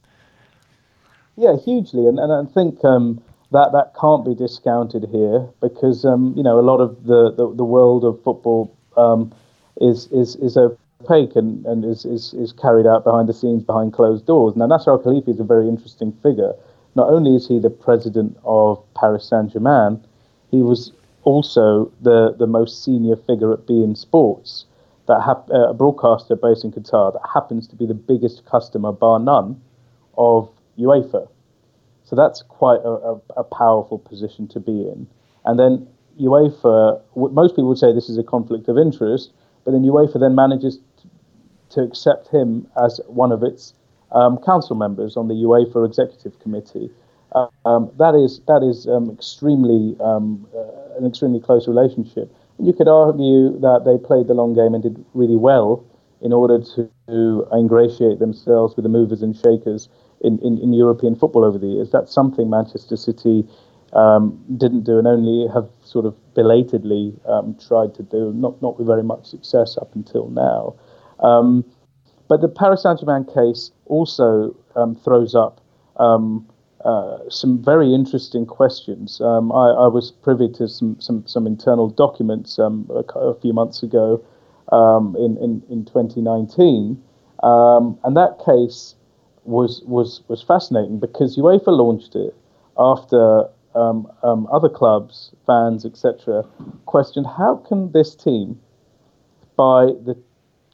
[1.36, 6.34] Yeah, hugely, and and I think um, that that can't be discounted here because um,
[6.36, 9.34] you know a lot of the, the, the world of football um,
[9.82, 13.94] is is is opaque and, and is, is is carried out behind the scenes behind
[13.94, 14.56] closed doors.
[14.56, 16.54] Now Nasser Al Khelaifi is a very interesting figure.
[16.96, 20.04] Not only is he the president of Paris Saint Germain,
[20.50, 20.92] he was
[21.28, 24.64] also the, the most senior figure at beIN Sports,
[25.08, 28.94] that hap- uh, a broadcaster based in Qatar that happens to be the biggest customer,
[28.94, 29.62] bar none,
[30.18, 31.28] of UEFA.
[32.06, 35.06] So that's quite a, a, a powerful position to be in.
[35.44, 35.86] And then
[36.22, 39.34] UEFA, most people would say this is a conflict of interest,
[39.66, 41.10] but then UEFA then manages to,
[41.72, 43.74] to accept him as one of its
[44.14, 46.90] um, council members on the UEFA Executive Committee.
[47.66, 52.34] Um, that is that is um, extremely um, uh, an extremely close relationship.
[52.60, 55.86] You could argue that they played the long game and did really well
[56.22, 59.88] in order to, to ingratiate themselves with the movers and shakers
[60.22, 61.92] in, in, in, European football over the years.
[61.92, 63.48] That's something Manchester City
[63.94, 68.78] um, didn't do and only have sort of belatedly um, tried to do, not not
[68.80, 70.76] with very much success up until now.
[71.20, 71.64] Um,
[72.28, 74.56] but the Paris Saint Germain case also
[75.04, 75.62] throws up.
[76.86, 79.20] Uh, some very interesting questions.
[79.20, 83.52] Um, I, I, was privy to some, some, some internal documents um, a, a, few
[83.52, 84.24] months ago
[84.72, 87.02] um, in, in, in 2019,
[87.42, 88.94] um, and that case
[89.44, 92.36] was, was, was fascinating because UEFA launched it
[92.78, 96.44] after um, um, other clubs, fans, etc.,
[96.86, 98.60] questioned how can this team
[99.56, 100.16] buy the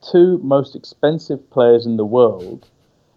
[0.02, 2.70] two most expensive players in the world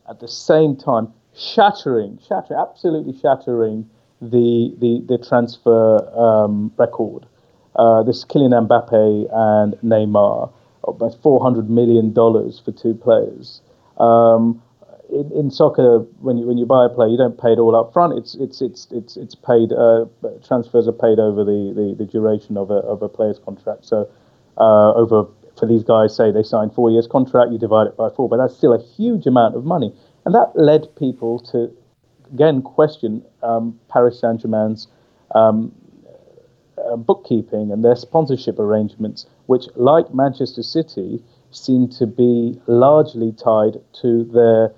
[0.09, 3.89] at the same time shattering, shattering, absolutely shattering
[4.21, 7.27] the the, the transfer um, record.
[7.75, 10.51] Uh, this Kylian Mbappe and Neymar,
[10.87, 13.61] about four hundred million dollars for two players.
[13.99, 14.63] Um,
[15.09, 17.77] in, in, soccer, when you when you buy a player, you don't pay it all
[17.77, 18.19] up front.
[18.19, 19.73] It's it's it's it's it's paid.
[19.73, 20.07] Uh,
[20.45, 23.85] transfers are paid over the, the, the duration of a of a player's contract.
[23.85, 24.09] So
[24.57, 25.27] uh, over
[25.59, 28.37] for these guys, say they sign four years contract, you divide it by four, but
[28.37, 29.95] that's still a huge amount of money.
[30.27, 31.73] And that led people to,
[32.35, 34.89] again, question um, Paris Saint Germain's
[35.37, 35.73] um,
[36.85, 43.81] uh, bookkeeping and their sponsorship arrangements, which, like Manchester City, seem to be largely tied
[44.03, 44.73] to their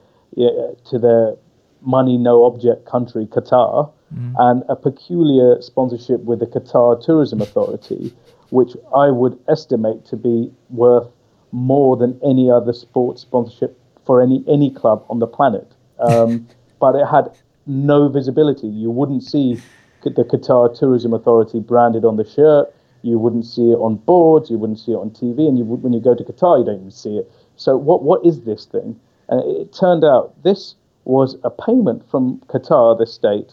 [0.84, 1.34] to their
[1.80, 4.34] money no object country, Qatar, mm.
[4.38, 8.12] and a peculiar sponsorship with the Qatar Tourism Authority,
[8.50, 11.08] which I would estimate to be worth
[11.50, 15.70] more than any other sports sponsorship for any any club on the planet.
[16.00, 16.48] Um,
[16.80, 17.30] but it had
[17.66, 18.66] no visibility.
[18.66, 19.60] You wouldn't see
[20.02, 22.74] the Qatar Tourism Authority branded on the shirt.
[23.02, 24.50] You wouldn't see it on boards.
[24.50, 25.46] You wouldn't see it on TV.
[25.46, 27.30] And you when you go to Qatar, you don't even see it.
[27.56, 28.98] So what what is this thing?
[29.28, 33.52] And it turned out this was a payment from Qatar, the state,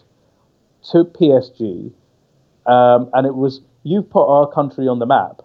[0.90, 1.92] to PSG,
[2.64, 5.42] um, and it was you've put our country on the map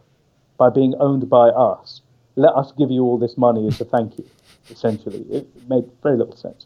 [0.57, 2.01] by being owned by us.
[2.35, 4.25] Let us give you all this money as a thank you.
[4.69, 6.65] Essentially, it made very little sense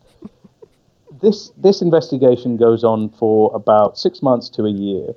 [1.22, 5.14] this this investigation goes on for about six months to a year.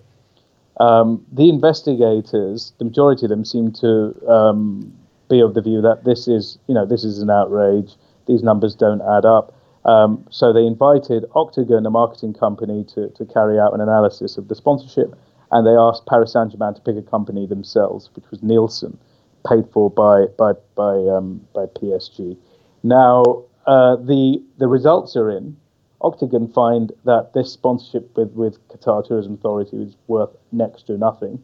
[0.81, 4.93] Um, the investigators, the majority of them, seem to um,
[5.29, 7.97] be of the view that this is, you know, this is an outrage.
[8.27, 9.55] These numbers don't add up.
[9.85, 14.49] Um, so they invited Octagon, a marketing company, to, to carry out an analysis of
[14.49, 15.19] the sponsorship,
[15.51, 18.99] and they asked Paris Saint-Germain to pick a company themselves, which was Nielsen,
[19.47, 22.37] paid for by by by um, by PSG.
[22.83, 25.57] Now uh, the the results are in.
[26.01, 31.43] Octagon find that this sponsorship with, with Qatar Tourism Authority was worth next to nothing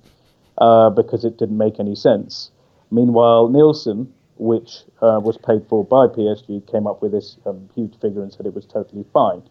[0.59, 2.53] uh, because it didn't make any sense.
[2.93, 7.99] Meanwhile, Nielsen, which uh, was paid for by PSG, came up with this um, huge
[8.01, 9.43] figure and said it was totally fine.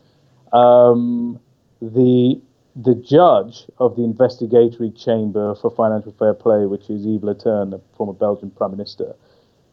[0.54, 1.40] Um,
[1.82, 2.42] the
[2.76, 7.82] the judge of the investigatory chamber for financial fair play, which is Yves Leterme, the
[7.96, 9.16] former Belgian prime minister,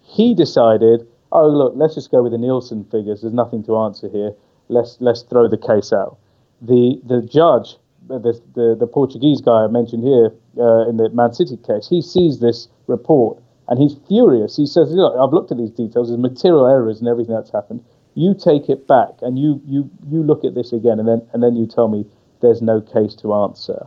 [0.02, 3.22] he decided, oh look, let's just go with the Nielsen figures.
[3.22, 4.32] There's nothing to answer here
[4.70, 6.16] let's let's throw the case out.
[6.62, 7.76] The the judge,
[8.08, 12.00] the the, the Portuguese guy I mentioned here uh, in the Man City case, he
[12.00, 14.56] sees this report and he's furious.
[14.56, 16.08] He says, "Look, I've looked at these details.
[16.08, 17.84] There's material errors and everything that's happened.
[18.14, 21.42] You take it back and you you you look at this again, and then and
[21.42, 22.06] then you tell me
[22.40, 23.86] there's no case to answer."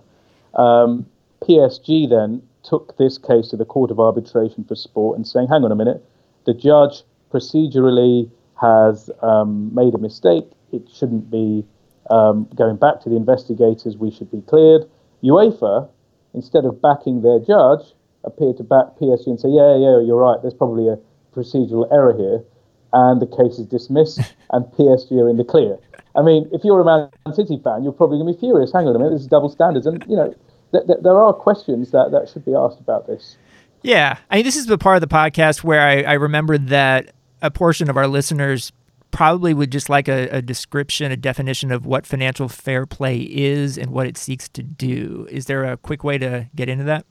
[0.56, 1.06] Um,
[1.42, 5.64] PSG then took this case to the Court of Arbitration for Sport and saying, "Hang
[5.64, 6.04] on a minute,
[6.46, 8.30] the judge procedurally."
[8.62, 11.64] has um, made a mistake it shouldn't be
[12.10, 13.96] um, going back to the investigators.
[13.96, 14.90] We should be cleared.
[15.24, 15.88] UEFA,
[16.34, 17.94] instead of backing their judge,
[18.26, 20.42] appeared to back PSG and say, yeah, yeah, you're right.
[20.42, 20.98] There's probably a
[21.34, 22.44] procedural error here,
[22.94, 24.20] and the case is dismissed,
[24.52, 25.78] and PSG are in the clear.
[26.16, 28.72] I mean, if you're a Man City fan, you're probably going to be furious.
[28.72, 30.34] Hang on a minute, this is double standards, and you know,
[30.72, 33.38] th- th- there are questions that that should be asked about this.
[33.82, 37.14] Yeah, I mean, this is the part of the podcast where I, I remember that
[37.42, 38.72] a portion of our listeners
[39.12, 43.78] probably would just like a, a, description, a definition of what financial fair play is
[43.78, 45.28] and what it seeks to do.
[45.30, 47.06] Is there a quick way to get into that?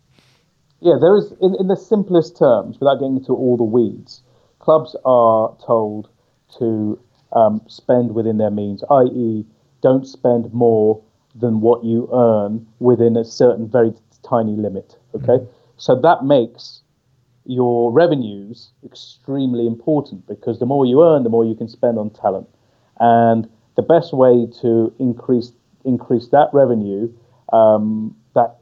[0.80, 4.22] Yeah, there is, in, in the simplest terms, without getting into all the weeds,
[4.62, 6.08] clubs are told
[6.58, 6.98] to
[7.32, 9.44] um, spend within their means, i.e.,
[9.82, 11.02] don't spend more
[11.34, 14.96] than what you earn within a certain very tiny limit.
[15.14, 15.50] Okay, mm-hmm.
[15.76, 16.80] so that makes
[17.44, 22.10] your revenues extremely important because the more you earn, the more you can spend on
[22.10, 22.48] talent.
[23.00, 25.52] And the best way to increase
[25.84, 27.12] increase that revenue
[27.52, 28.58] um, that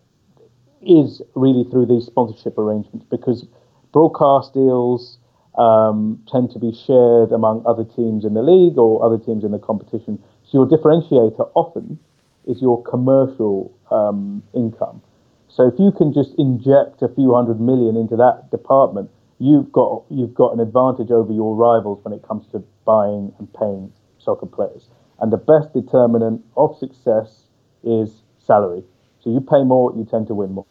[0.81, 3.47] is really through these sponsorship arrangements because
[3.93, 5.19] broadcast deals
[5.57, 9.51] um, tend to be shared among other teams in the league or other teams in
[9.51, 10.23] the competition.
[10.45, 11.99] So your differentiator often
[12.47, 15.03] is your commercial um, income.
[15.49, 20.05] So if you can just inject a few hundred million into that department, you've got
[20.11, 24.47] you've got an advantage over your rivals when it comes to buying and paying soccer
[24.47, 24.89] players.
[25.19, 27.45] And the best determinant of success
[27.83, 28.85] is salary.
[29.23, 30.67] So you pay more, you tend to win more.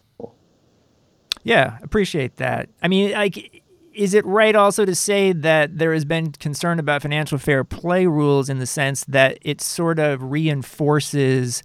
[1.44, 2.70] Yeah, appreciate that.
[2.82, 7.02] I mean, like is it right also to say that there has been concern about
[7.02, 11.64] financial fair play rules in the sense that it sort of reinforces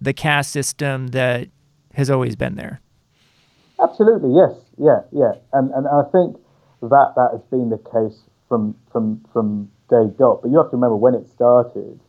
[0.00, 1.48] the caste system that
[1.94, 2.80] has always been there.
[3.82, 6.36] Absolutely, yes, yeah, yeah, and and I think
[6.82, 10.42] that that has been the case from from from day dot.
[10.42, 12.00] But you have to remember when it started,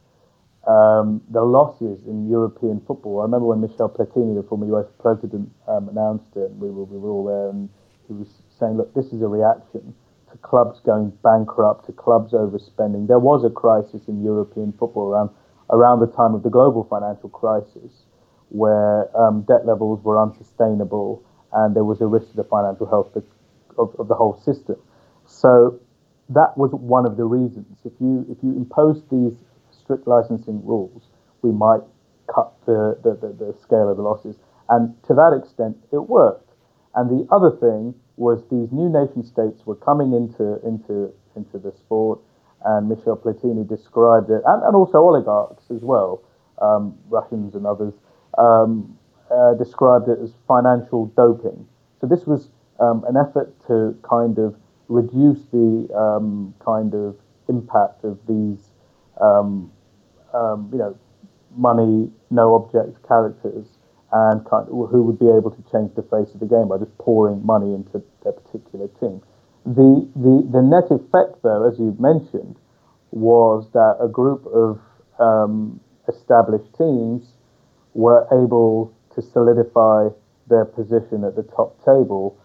[0.66, 3.20] um, the losses in European football.
[3.20, 6.86] I remember when Michel Platini, the former UEFA president, um, announced it, and we were
[6.86, 7.70] we were all there, and
[8.08, 8.28] he was
[8.60, 9.94] saying, "Look, this is a reaction
[10.32, 15.30] to clubs going bankrupt, to clubs overspending." There was a crisis in European football around
[15.70, 18.06] around the time of the global financial crisis
[18.50, 23.14] where um, debt levels were unsustainable and there was a risk to the financial health
[23.78, 24.76] of, of, the whole system.
[25.26, 25.80] So
[26.30, 27.78] that was one of the reasons.
[27.84, 29.34] If you if you impose these
[29.72, 31.04] strict licensing rules,
[31.42, 31.82] we might
[32.34, 34.36] cut the, the, the, the scale of the losses.
[34.70, 36.52] And to that extent, it worked.
[36.96, 41.72] And the other thing was these new nation states were coming into into into the
[41.72, 42.20] sport,
[42.66, 46.24] and Michel Platini described it, and, and also oligarchs as well,
[46.62, 47.94] um, Russians and others,
[48.38, 48.98] um,
[49.32, 51.68] uh, described it as financial doping.
[52.02, 52.50] So this was
[52.80, 54.56] um, an effort to kind of
[54.88, 57.16] reduce the um, kind of
[57.50, 58.72] impact of these,
[59.22, 59.72] um,
[60.34, 60.98] um, you know,
[61.56, 63.77] money, no object characters,
[64.12, 66.78] and kind of, who would be able to change the face of the game by
[66.78, 69.22] just pouring money into their particular team.
[69.66, 72.56] The, the, the net effect, though, as you mentioned,
[73.12, 74.80] was that a group of
[75.20, 77.34] um, established teams
[77.94, 80.10] were able to solidify
[80.48, 82.38] their position at the top table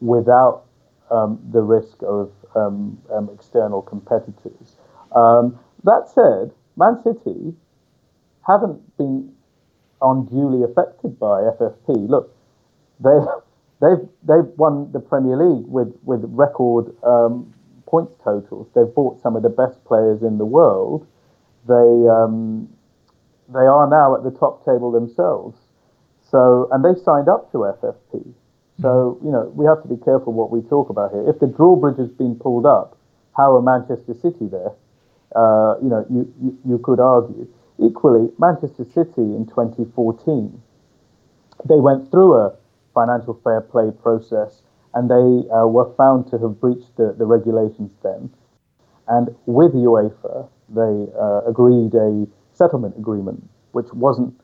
[0.00, 0.64] without
[1.10, 4.76] um, the risk of um, um external competitors.
[5.14, 7.54] Um, that said, Man City
[8.46, 9.32] haven't been
[10.02, 12.08] unduly affected by FFP.
[12.08, 12.34] Look,
[13.00, 13.18] they
[13.80, 17.52] they've they've won the Premier League with with record um,
[17.86, 18.68] points totals.
[18.74, 21.06] They've bought some of the best players in the world.
[21.66, 22.68] They um,
[23.52, 25.58] they are now at the top table themselves.
[26.30, 28.32] So and they signed up to FFP.
[28.80, 31.28] So you know we have to be careful what we talk about here.
[31.28, 32.96] If the drawbridge has been pulled up,
[33.36, 34.72] how are Manchester City there?
[35.34, 37.46] Uh, you know you, you you could argue.
[37.82, 40.62] Equally, Manchester City in 2014,
[41.64, 42.56] they went through a
[42.94, 44.62] financial fair play process
[44.94, 48.30] and they uh, were found to have breached the, the regulations then.
[49.08, 54.34] And with UEFA, they uh, agreed a settlement agreement, which wasn't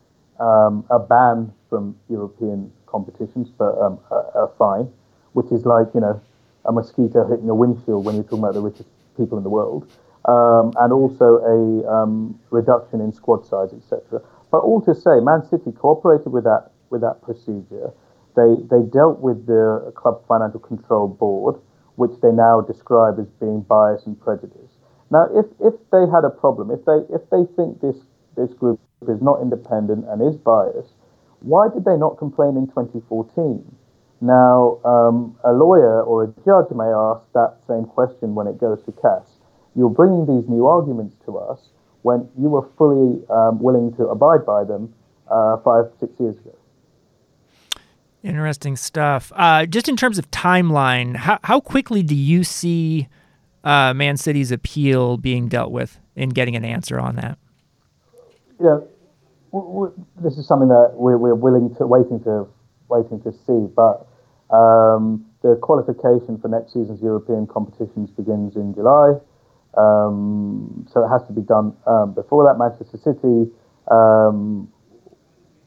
[0.41, 4.91] um, a ban from European competitions, but um, a, a, fine,
[5.33, 6.21] which is like, you know,
[6.65, 9.87] a mosquito hitting a windshield when you're talking about the richest people in the world
[10.27, 14.21] um, and also a um, reduction in squad size, etc.
[14.51, 17.91] But all to say, Man City cooperated with that with that procedure.
[18.35, 21.57] They they dealt with the club financial control board,
[21.95, 24.79] which they now describe as being biased and prejudiced.
[25.11, 27.97] Now, if if they had a problem, if they if they think this
[28.37, 30.95] this group is not independent and is biased,
[31.41, 33.63] why did they not complain in 2014?
[34.21, 38.83] Now, um, a lawyer or a judge may ask that same question when it goes
[38.85, 39.36] to CAS
[39.77, 41.61] you're bringing these new arguments to us
[42.03, 44.93] when you were fully um, willing to abide by them
[45.31, 46.55] uh, five, six years ago.
[48.23, 49.33] Interesting stuff.
[49.37, 53.09] Uh, just in terms of timeline, how, how quickly do you see
[53.63, 57.39] uh, Man City's appeal being dealt with and getting an answer on that?
[58.61, 58.81] Yeah,
[60.23, 62.49] this is something that we're, we're willing to waiting to
[62.89, 64.07] waiting to see, but
[64.55, 69.15] um, the qualification for next season's European competitions begins in July.
[69.77, 72.59] Um, so it has to be done um, before that.
[72.59, 73.51] Manchester City,
[73.91, 74.73] um,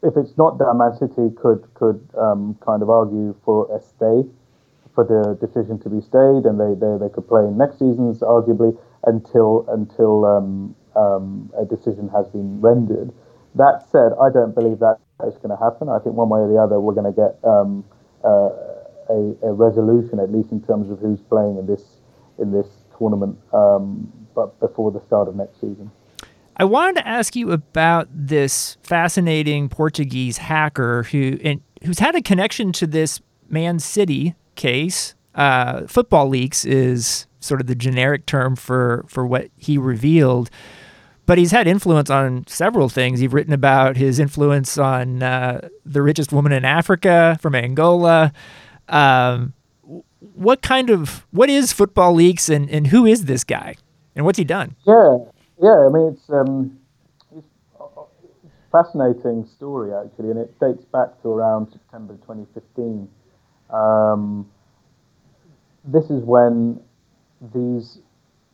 [0.04, 4.26] if it's not done, Man City could could um, kind of argue for a stay,
[4.96, 8.22] for the decision to be stayed, and they, they, they could play in next season's
[8.22, 13.12] arguably until until um, um, a decision has been rendered.
[13.56, 15.90] That said, I don't believe that is going to happen.
[15.90, 17.38] I think one way or the other, we're going to get
[18.24, 18.50] uh,
[19.10, 22.02] a, a resolution, at least in terms of who's playing in this
[22.38, 22.68] in this
[23.00, 25.90] tournament, um, but before the start of next season.
[26.60, 32.22] I wanted to ask you about this fascinating Portuguese hacker who and who's had a
[32.22, 35.16] connection to this Man City case.
[35.34, 40.50] Uh, football leaks is sort of the generic term for for what he revealed,
[41.26, 43.22] but he's had influence on several things.
[43.22, 48.34] He's written about his influence on uh, the richest woman in Africa from Angola.
[48.90, 49.54] Um,
[50.20, 53.76] what kind of what is football leaks and, and who is this guy
[54.16, 54.76] and what's he done?
[54.86, 55.18] Yeah,
[55.62, 55.88] yeah.
[55.88, 56.78] I mean, it's um,
[57.36, 57.48] it's
[57.80, 57.88] a
[58.72, 63.08] fascinating story actually, and it dates back to around September 2015.
[63.70, 64.50] Um,
[65.86, 66.82] this is when
[67.54, 68.00] these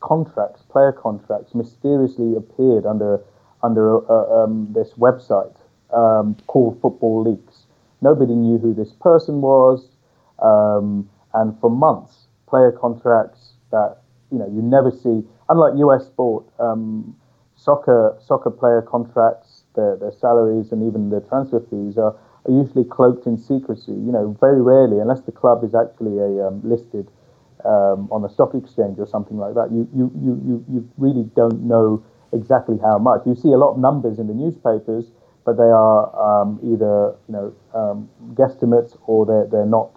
[0.02, 3.22] contracts, player contracts, mysteriously appeared under
[3.64, 5.56] under uh, um, this website
[5.92, 7.66] um, called Football Leaks.
[8.02, 9.88] Nobody knew who this person was.
[10.38, 13.98] Um, and for months, player contracts that
[14.32, 15.24] you know you never see.
[15.50, 17.16] Unlike US sport, um,
[17.56, 22.16] soccer soccer player contracts, their, their salaries and even their transfer fees are,
[22.46, 23.92] are usually cloaked in secrecy.
[23.92, 27.08] You know, very rarely, unless the club is actually a um, listed
[27.66, 31.24] um, on a stock exchange or something like that, you, you, you, you, you really
[31.36, 33.22] don't know exactly how much.
[33.26, 35.06] You see a lot of numbers in the newspapers,
[35.46, 39.92] but they are um, either you know um, guesstimates or they're, they're not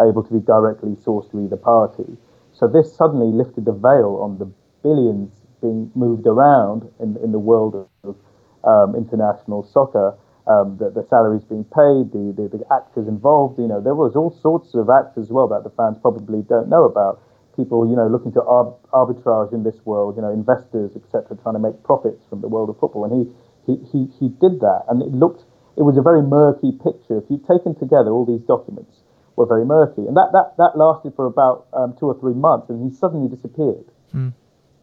[0.00, 2.16] able to be directly sourced to either party.
[2.52, 4.46] So this suddenly lifted the veil on the
[4.82, 5.32] billions
[5.62, 8.16] being moved around in, in the world of
[8.64, 10.16] um, international soccer.
[10.46, 13.58] um, the, the salaries being paid, the, the, the, actors involved.
[13.58, 16.68] You know, there was all sorts of acts as well that the fans probably don't
[16.68, 17.22] know about.
[17.56, 20.16] People, you know, looking to arb- arbitrage in this world.
[20.16, 23.06] You know, investors, etc., trying to make profits from the world of football.
[23.06, 23.24] And he,
[23.66, 25.46] he, he, he did that, and it looked,
[25.78, 27.18] it was a very murky picture.
[27.18, 29.03] If you've taken together all these documents,
[29.36, 32.70] were very murky, and that that that lasted for about um, two or three months,
[32.70, 33.84] and he suddenly disappeared.
[34.14, 34.32] Mm.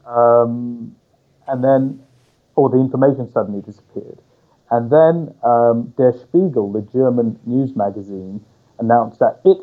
[0.05, 0.95] Um,
[1.47, 2.01] and then,
[2.55, 4.19] or the information suddenly disappeared.
[4.69, 8.43] And then um, Der Spiegel, the German news magazine,
[8.79, 9.57] announced that it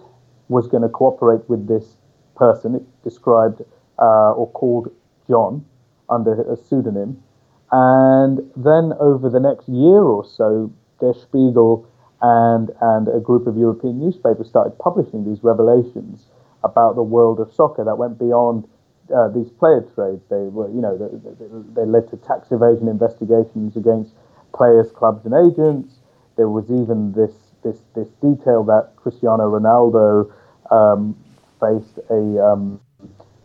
[0.48, 1.96] was going to cooperate with this
[2.36, 2.74] person.
[2.74, 3.62] It described
[3.98, 4.92] uh, or called
[5.26, 5.64] John
[6.08, 7.22] under a pseudonym.
[7.70, 11.86] And then over the next year or so, Der Spiegel
[12.20, 16.26] and, and a group of European newspapers started publishing these revelations
[16.64, 18.68] about the world of soccer that went beyond
[19.14, 20.22] uh, these player trades.
[20.28, 24.12] They were, you know, they, they led to tax evasion investigations against
[24.54, 26.00] players, clubs, and agents.
[26.36, 30.30] There was even this this this detail that Cristiano Ronaldo
[30.70, 31.16] um,
[31.60, 32.80] faced a, um,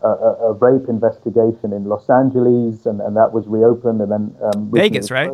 [0.01, 4.71] a, a rape investigation in Los Angeles, and, and that was reopened, and then um,
[4.71, 5.31] Vegas, right?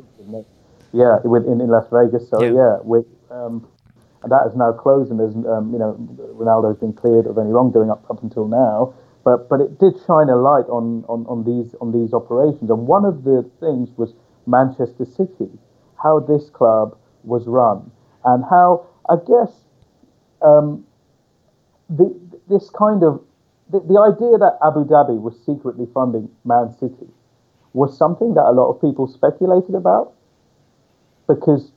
[0.91, 2.29] Yeah, in, in Las Vegas.
[2.29, 3.67] So yeah, yeah with, um,
[4.23, 5.95] and that is now closed, and there's um, you know
[6.33, 8.93] Ronaldo's been cleared of any wrongdoing up up until now.
[9.23, 12.87] But but it did shine a light on, on, on these on these operations, and
[12.87, 14.13] one of the things was
[14.45, 15.49] Manchester City,
[16.01, 17.91] how this club was run,
[18.25, 19.51] and how I guess
[20.41, 20.85] um,
[21.89, 22.13] the,
[22.49, 23.21] this kind of
[23.71, 27.07] the, the idea that Abu Dhabi was secretly funding Man City
[27.73, 30.13] was something that a lot of people speculated about.
[31.27, 31.71] Because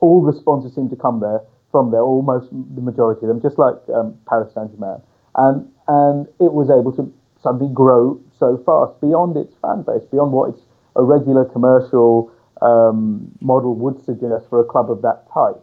[0.00, 1.40] all the sponsors seem to come there
[1.70, 5.00] from there, almost the majority of them, just like um, Paris Saint Germain,
[5.36, 10.32] and and it was able to suddenly grow so fast beyond its fan base, beyond
[10.32, 10.60] what its
[10.96, 12.30] a regular commercial
[12.60, 15.62] um, model would suggest for a club of that type.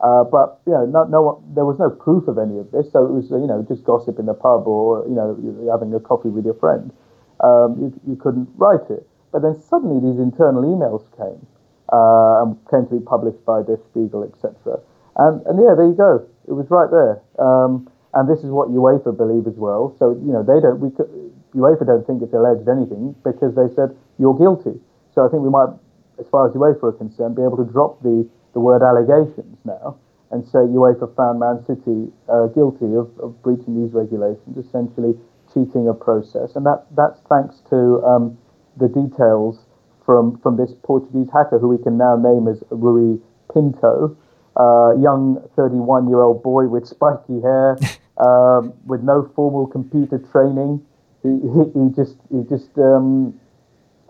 [0.00, 2.92] Uh, but you know, no, no one, there was no proof of any of this,
[2.92, 5.34] so it was you know just gossip in the pub or you know
[5.72, 6.92] having a coffee with your friend.
[7.40, 9.06] Um, you, you couldn't write it.
[9.32, 11.46] But then suddenly these internal emails came
[11.92, 14.80] uh, and came to be published by Der Spiegel, etc.
[15.16, 16.26] And and yeah, there you go.
[16.48, 17.22] It was right there.
[17.38, 19.94] Um, and this is what UEFA believe as well.
[19.98, 20.80] So you know they don't.
[20.80, 21.08] We could,
[21.54, 24.80] UEFA don't think it's alleged anything because they said you're guilty.
[25.14, 25.72] So I think we might,
[26.20, 30.00] as far as UEFA are concerned, be able to drop the the word allegations now
[30.30, 35.14] and say UEFA found Man City uh, guilty of, of breaching these regulations, essentially
[35.52, 38.38] cheating a process, and that that's thanks to um,
[38.76, 39.65] the details
[40.06, 43.18] from from this Portuguese hacker who we can now name as Rui
[43.52, 44.16] Pinto,
[44.56, 47.76] uh, young 31 year old boy with spiky hair,
[48.16, 50.80] um, with no formal computer training.
[51.22, 53.34] He, he, he just he just um,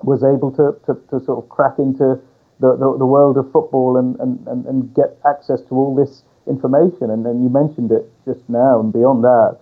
[0.03, 2.21] was able to, to, to, sort of crack into
[2.61, 6.23] the, the, the, world of football and, and, and, and get access to all this
[6.47, 7.11] information.
[7.11, 9.59] And, and you mentioned it just now, and beyond that,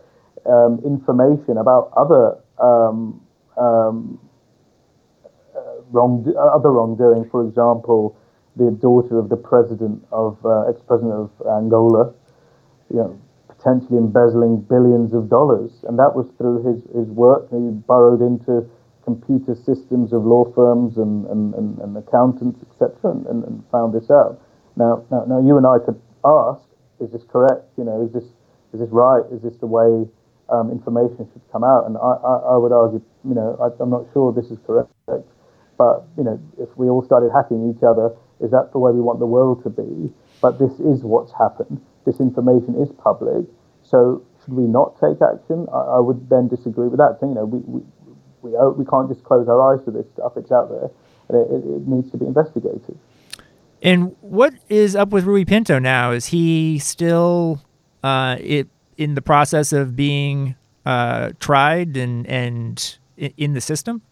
[0.47, 3.21] um, information about other um,
[3.57, 4.19] um,
[5.91, 7.29] wrong, other wrongdoing.
[7.31, 8.17] For example,
[8.57, 12.15] the daughter of the president of uh, ex-president of Angola,
[12.91, 17.51] you know, potentially embezzling billions of dollars, and that was through his his work.
[17.51, 18.69] He burrowed into
[19.05, 23.93] computer systems of law firms and, and, and, and accountants, etc., and, and, and, found
[23.93, 24.41] this out.
[24.77, 26.63] Now, now, now, you and I could ask:
[27.01, 27.69] Is this correct?
[27.77, 28.25] You know, is this
[28.73, 29.23] is this right?
[29.31, 30.09] Is this the way
[30.51, 31.87] um, information should come out?
[31.87, 34.91] And I, I, I would argue, you know, I, I'm not sure this is correct.
[35.77, 39.01] But you know, if we all started hacking each other, is that the way we
[39.01, 40.13] want the world to be?
[40.41, 41.81] But this is what's happened.
[42.05, 43.47] This information is public.
[43.83, 45.67] So should we not take action?
[45.73, 47.19] I, I would then disagree with that.
[47.23, 47.83] You know, we, we
[48.43, 50.33] we, we can't just close our eyes to this stuff.
[50.37, 50.91] It's out there,
[51.29, 52.99] and it, it needs to be investigated.
[53.83, 56.13] And what is up with Rui Pinto now?
[56.13, 57.63] Is he still
[58.03, 60.57] uh, it, in the process of being
[60.87, 64.03] uh, tried and and in the system?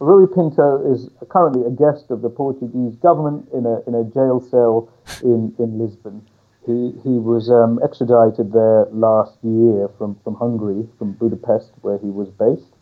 [0.00, 4.40] Rui Pinto is currently a guest of the Portuguese government in a, in a jail
[4.40, 4.88] cell
[5.22, 6.22] in, in Lisbon.
[6.66, 12.10] He, he was um, extradited there last year from, from Hungary, from Budapest, where he
[12.10, 12.76] was based.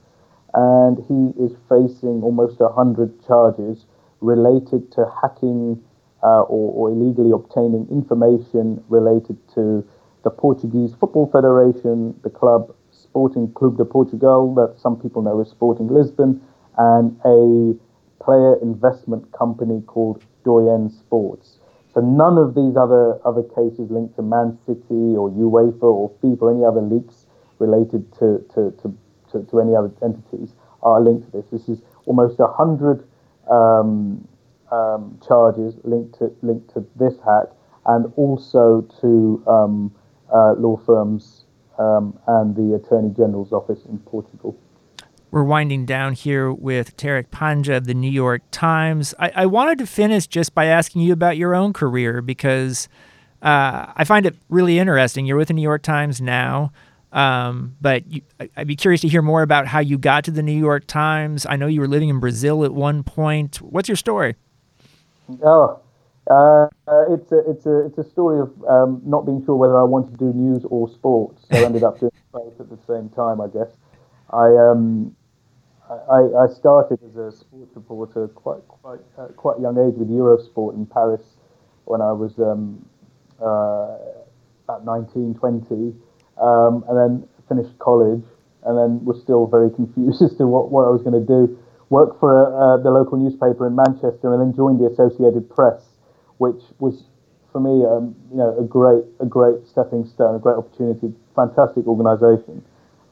[0.52, 3.86] And he is facing almost 100 charges
[4.20, 5.80] related to hacking
[6.22, 9.86] uh, or, or illegally obtaining information related to
[10.24, 15.48] the Portuguese Football Federation, the club Sporting Clube de Portugal, that some people know as
[15.48, 16.42] Sporting Lisbon,
[16.76, 17.74] and a
[18.22, 21.58] player investment company called Doyen Sports.
[21.94, 26.42] So none of these other other cases linked to Man City or UEFA or FIFA
[26.42, 27.26] or any other leaks
[27.58, 28.94] related to, to, to,
[29.32, 30.52] to, to any other entities
[30.82, 31.46] are linked to this.
[31.50, 33.06] This is almost a hundred
[33.50, 34.26] um,
[34.70, 37.46] um, charges linked to linked to this hack,
[37.86, 39.94] and also to um,
[40.32, 41.44] uh, law firms
[41.78, 44.58] um, and the Attorney General's office in Portugal.
[45.36, 49.12] We're winding down here with Tariq Panja of the New York Times.
[49.18, 52.88] I, I wanted to finish just by asking you about your own career because
[53.42, 55.26] uh, I find it really interesting.
[55.26, 56.72] You're with the New York Times now.
[57.12, 58.22] Um, but you,
[58.56, 61.44] I'd be curious to hear more about how you got to the New York Times.
[61.44, 63.56] I know you were living in Brazil at one point.
[63.56, 64.36] What's your story?
[65.44, 65.82] Oh,
[66.30, 66.68] uh,
[67.10, 70.12] it's a it's a it's a story of um, not being sure whether I wanted
[70.12, 71.44] to do news or sports.
[71.50, 73.68] So I ended up doing both at the same time, I guess.
[74.30, 75.15] I um
[75.88, 80.74] I, I started as a sports reporter quite quite uh, quite young age with Eurosport
[80.74, 81.22] in Paris
[81.84, 82.84] when I was um,
[83.40, 83.98] uh,
[84.64, 85.94] about 19, 20
[86.42, 88.24] um, and then finished college,
[88.64, 91.56] and then was still very confused as to what, what I was going to do.
[91.88, 95.84] Worked for uh, the local newspaper in Manchester, and then joined the Associated Press,
[96.38, 97.04] which was
[97.52, 101.86] for me, um, you know, a great a great stepping stone, a great opportunity, fantastic
[101.86, 102.64] organisation.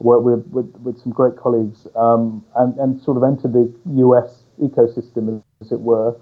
[0.05, 3.73] Worked with, with, with some great colleagues, um, and and sort of entered the
[4.05, 6.15] US ecosystem, as it were.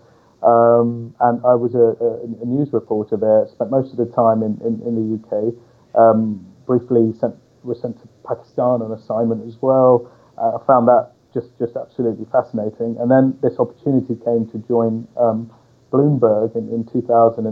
[0.42, 3.46] Um, and I was a, a, a, news reporter there.
[3.50, 5.54] Spent most of the time in, in, in the UK.
[5.94, 10.10] Um, briefly sent was sent to Pakistan on assignment as well.
[10.38, 12.96] Uh, I found that just just absolutely fascinating.
[13.00, 15.50] And then this opportunity came to join um,
[15.92, 17.50] Bloomberg in, in 2008,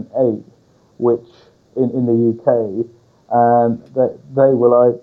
[0.97, 1.27] which
[1.75, 2.87] in, in the UK,
[3.31, 4.99] and they, they were like,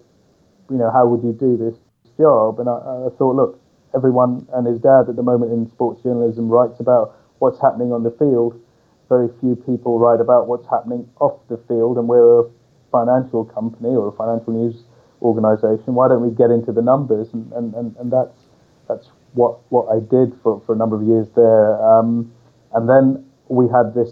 [0.70, 1.78] you know, how would you do this
[2.16, 2.60] job?
[2.60, 3.60] And I, I thought, look,
[3.94, 8.02] everyone and his dad at the moment in sports journalism writes about what's happening on
[8.02, 8.60] the field.
[9.08, 12.50] Very few people write about what's happening off the field, and we're a
[12.92, 14.84] financial company or a financial news
[15.22, 15.94] organization.
[15.94, 17.32] Why don't we get into the numbers?
[17.32, 18.36] And, and, and, and that's
[18.88, 21.80] that's what what I did for, for a number of years there.
[21.82, 22.32] Um,
[22.74, 24.10] and then we had this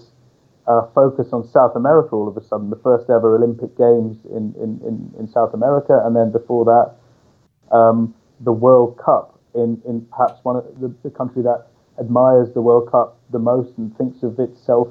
[0.66, 4.54] uh, focus on South America all of a sudden, the first ever Olympic Games in,
[4.60, 10.06] in, in, in South America, and then before that, um, the World Cup in, in
[10.10, 11.66] perhaps one of the, the country that
[11.98, 14.88] admires the World Cup the most and thinks of itself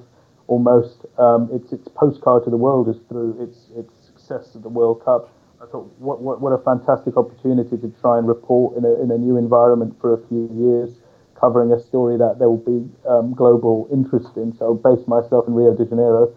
[0.48, 4.70] almost um, its its postcard to the world is through its its success at the
[4.70, 5.30] World Cup.
[5.62, 9.12] I thought what what, what a fantastic opportunity to try and report in a in
[9.12, 10.98] a new environment for a few years,
[11.40, 14.56] covering a story that there will be um, global interest in.
[14.58, 16.34] So I based myself in Rio de Janeiro.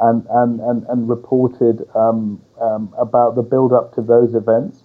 [0.00, 4.82] And, and, and, and reported um, um, about the build up to those events.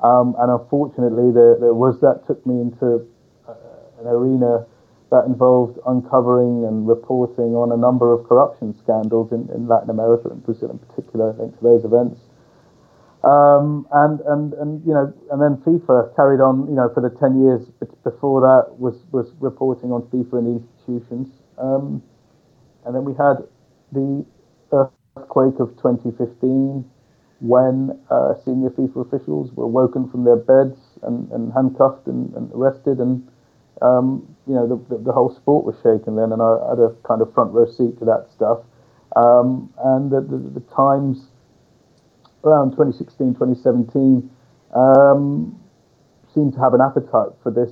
[0.00, 3.04] Um, and unfortunately, there, there was that took me into
[3.48, 3.54] uh,
[3.98, 4.66] an arena
[5.10, 10.28] that involved uncovering and reporting on a number of corruption scandals in, in Latin America
[10.28, 12.20] and Brazil in particular, linked to those events.
[13.22, 17.10] Um, and, and, and, you know, and then FIFA carried on, you know, for the
[17.10, 17.68] 10 years
[18.02, 21.28] before that was, was reporting on FIFA and the institutions.
[21.58, 22.02] Um,
[22.86, 23.44] and then we had
[23.92, 24.24] the
[24.72, 26.88] earthquake of 2015
[27.40, 32.50] when uh, senior FIFA officials were woken from their beds and, and handcuffed and, and
[32.52, 33.28] arrested and
[33.82, 36.92] um, you know, the, the, the, whole sport was shaken then, and I had a
[37.06, 38.60] kind of front row seat to that stuff.
[39.16, 41.29] Um, and the, the, the, Times,
[42.44, 44.30] around 2016, 2017,
[44.74, 45.58] um,
[46.34, 47.70] seemed to have an appetite for this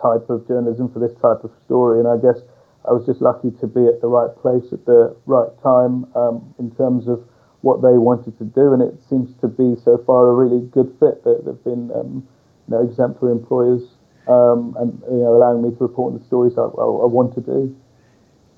[0.00, 2.42] type of journalism, for this type of story, and I guess
[2.88, 6.54] I was just lucky to be at the right place at the right time um,
[6.58, 7.24] in terms of
[7.62, 10.94] what they wanted to do, and it seems to be so far a really good
[11.00, 11.24] fit.
[11.24, 12.26] They've been um,
[12.68, 13.82] you know, exemplary employers
[14.28, 17.34] um, and you know, allowing me to report on the stories I, I, I want
[17.34, 17.74] to do.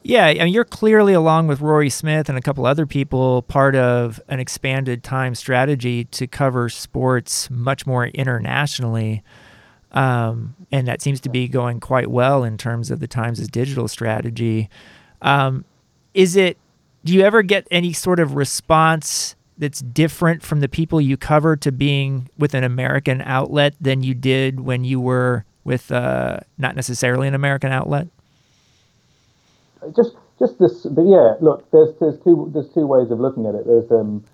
[0.02, 3.74] Yeah, I mean, you're clearly, along with Rory Smith and a couple other people, part
[3.74, 9.22] of an expanded time strategy to cover sports much more internationally.
[9.92, 13.88] Um, and that seems to be going quite well in terms of the Times' digital
[13.88, 14.70] strategy.
[15.20, 15.64] Um,
[16.14, 16.58] is it,
[17.04, 21.56] do you ever get any sort of response that's different from the people you cover
[21.56, 26.76] to being with an American outlet than you did when you were with uh, not
[26.76, 28.08] necessarily an American outlet?
[29.96, 30.86] Just, just this.
[30.96, 33.66] Yeah, look, there's there's two there's two ways of looking at it.
[33.66, 34.24] There's um,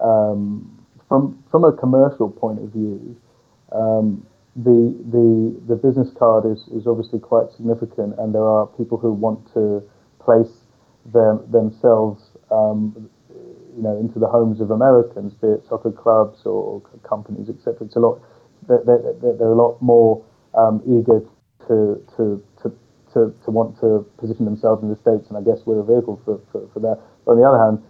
[0.00, 3.16] um from from a commercial point of view,
[3.72, 4.26] um,
[4.56, 9.12] the the the business card is is obviously quite significant, and there are people who
[9.12, 9.82] want to
[10.20, 10.64] place
[11.12, 12.22] them themselves.
[12.50, 13.10] Um,
[13.76, 17.86] you know, into the homes of Americans, be it soccer clubs or companies, etc.
[17.86, 18.22] It's a lot.
[18.68, 20.24] They're, they're, they're a lot more
[20.54, 21.20] um, eager
[21.68, 22.42] to, to,
[23.14, 26.20] to, to, want to position themselves in the States, and I guess we're a vehicle
[26.24, 27.00] for, for, for that.
[27.24, 27.82] But on the other hand,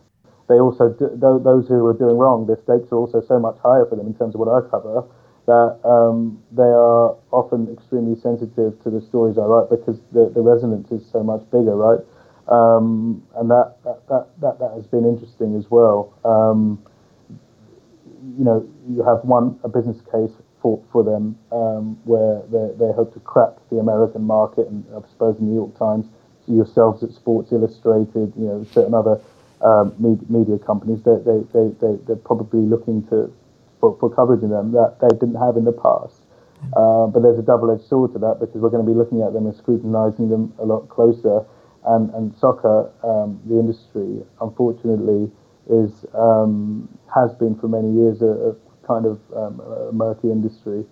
[0.49, 3.87] they also, do, those who are doing wrong, the stakes are also so much higher
[3.89, 5.09] for them in terms of what I cover,
[5.47, 10.41] that um, they are often extremely sensitive to the stories I write because the, the
[10.41, 12.01] resonance is so much bigger, right?
[12.49, 16.13] Um, and that, that, that, that, that has been interesting as well.
[16.25, 16.85] Um,
[18.37, 20.33] you know, you have one a business case
[20.65, 25.07] for, for them um, where they, they hope to crack the American market, and I
[25.13, 26.07] suppose the New York Times,
[26.49, 29.21] yourselves at Sports Illustrated, you know, certain other
[29.61, 33.31] um, media, media, companies, they, they, they, they, they're probably looking to
[33.79, 36.25] for, for coverage in them that they didn't have in the past.
[36.73, 39.35] Uh, but there's a double-edged sword to that because we're going to be looking at
[39.35, 41.45] them and scrutinizing them a lot closer.
[41.85, 45.31] And, and soccer, um, the industry, unfortunately,
[45.69, 48.57] is um, has been for many years a
[48.87, 50.85] kind of um, a murky industry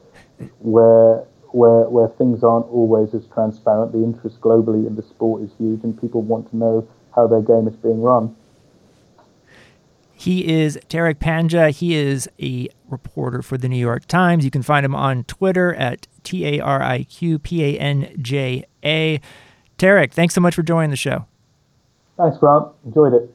[0.59, 3.93] where where where things aren't always as transparent.
[3.93, 7.43] The interest globally in the sport is huge, and people want to know how their
[7.43, 8.34] game is being run.
[10.14, 11.70] He is Tariq Panja.
[11.70, 14.45] He is a reporter for the New York Times.
[14.45, 18.14] You can find him on Twitter at T A R I Q P A N
[18.20, 19.20] J A.
[19.78, 21.26] Tariq, thanks so much for joining the show.
[22.16, 22.68] Thanks, Grant.
[22.84, 23.34] Enjoyed it.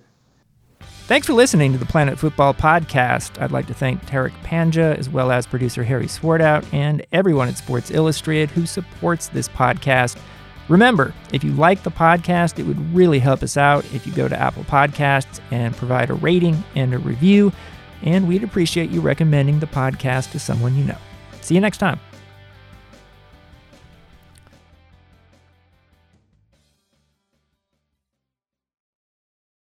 [1.08, 3.42] Thanks for listening to the Planet Fútbol Podcast.
[3.42, 7.58] I'd like to thank Tariq Panja, as well as producer Harry Swartout, and everyone at
[7.58, 10.18] Sports Illustrated who supports this podcast.
[10.68, 14.28] Remember, if you like the podcast, it would really help us out if you go
[14.28, 17.54] to Apple Podcasts and provide a rating and a review,
[18.02, 20.98] and we'd appreciate you recommending the podcast to someone you know.
[21.40, 22.02] See you next time.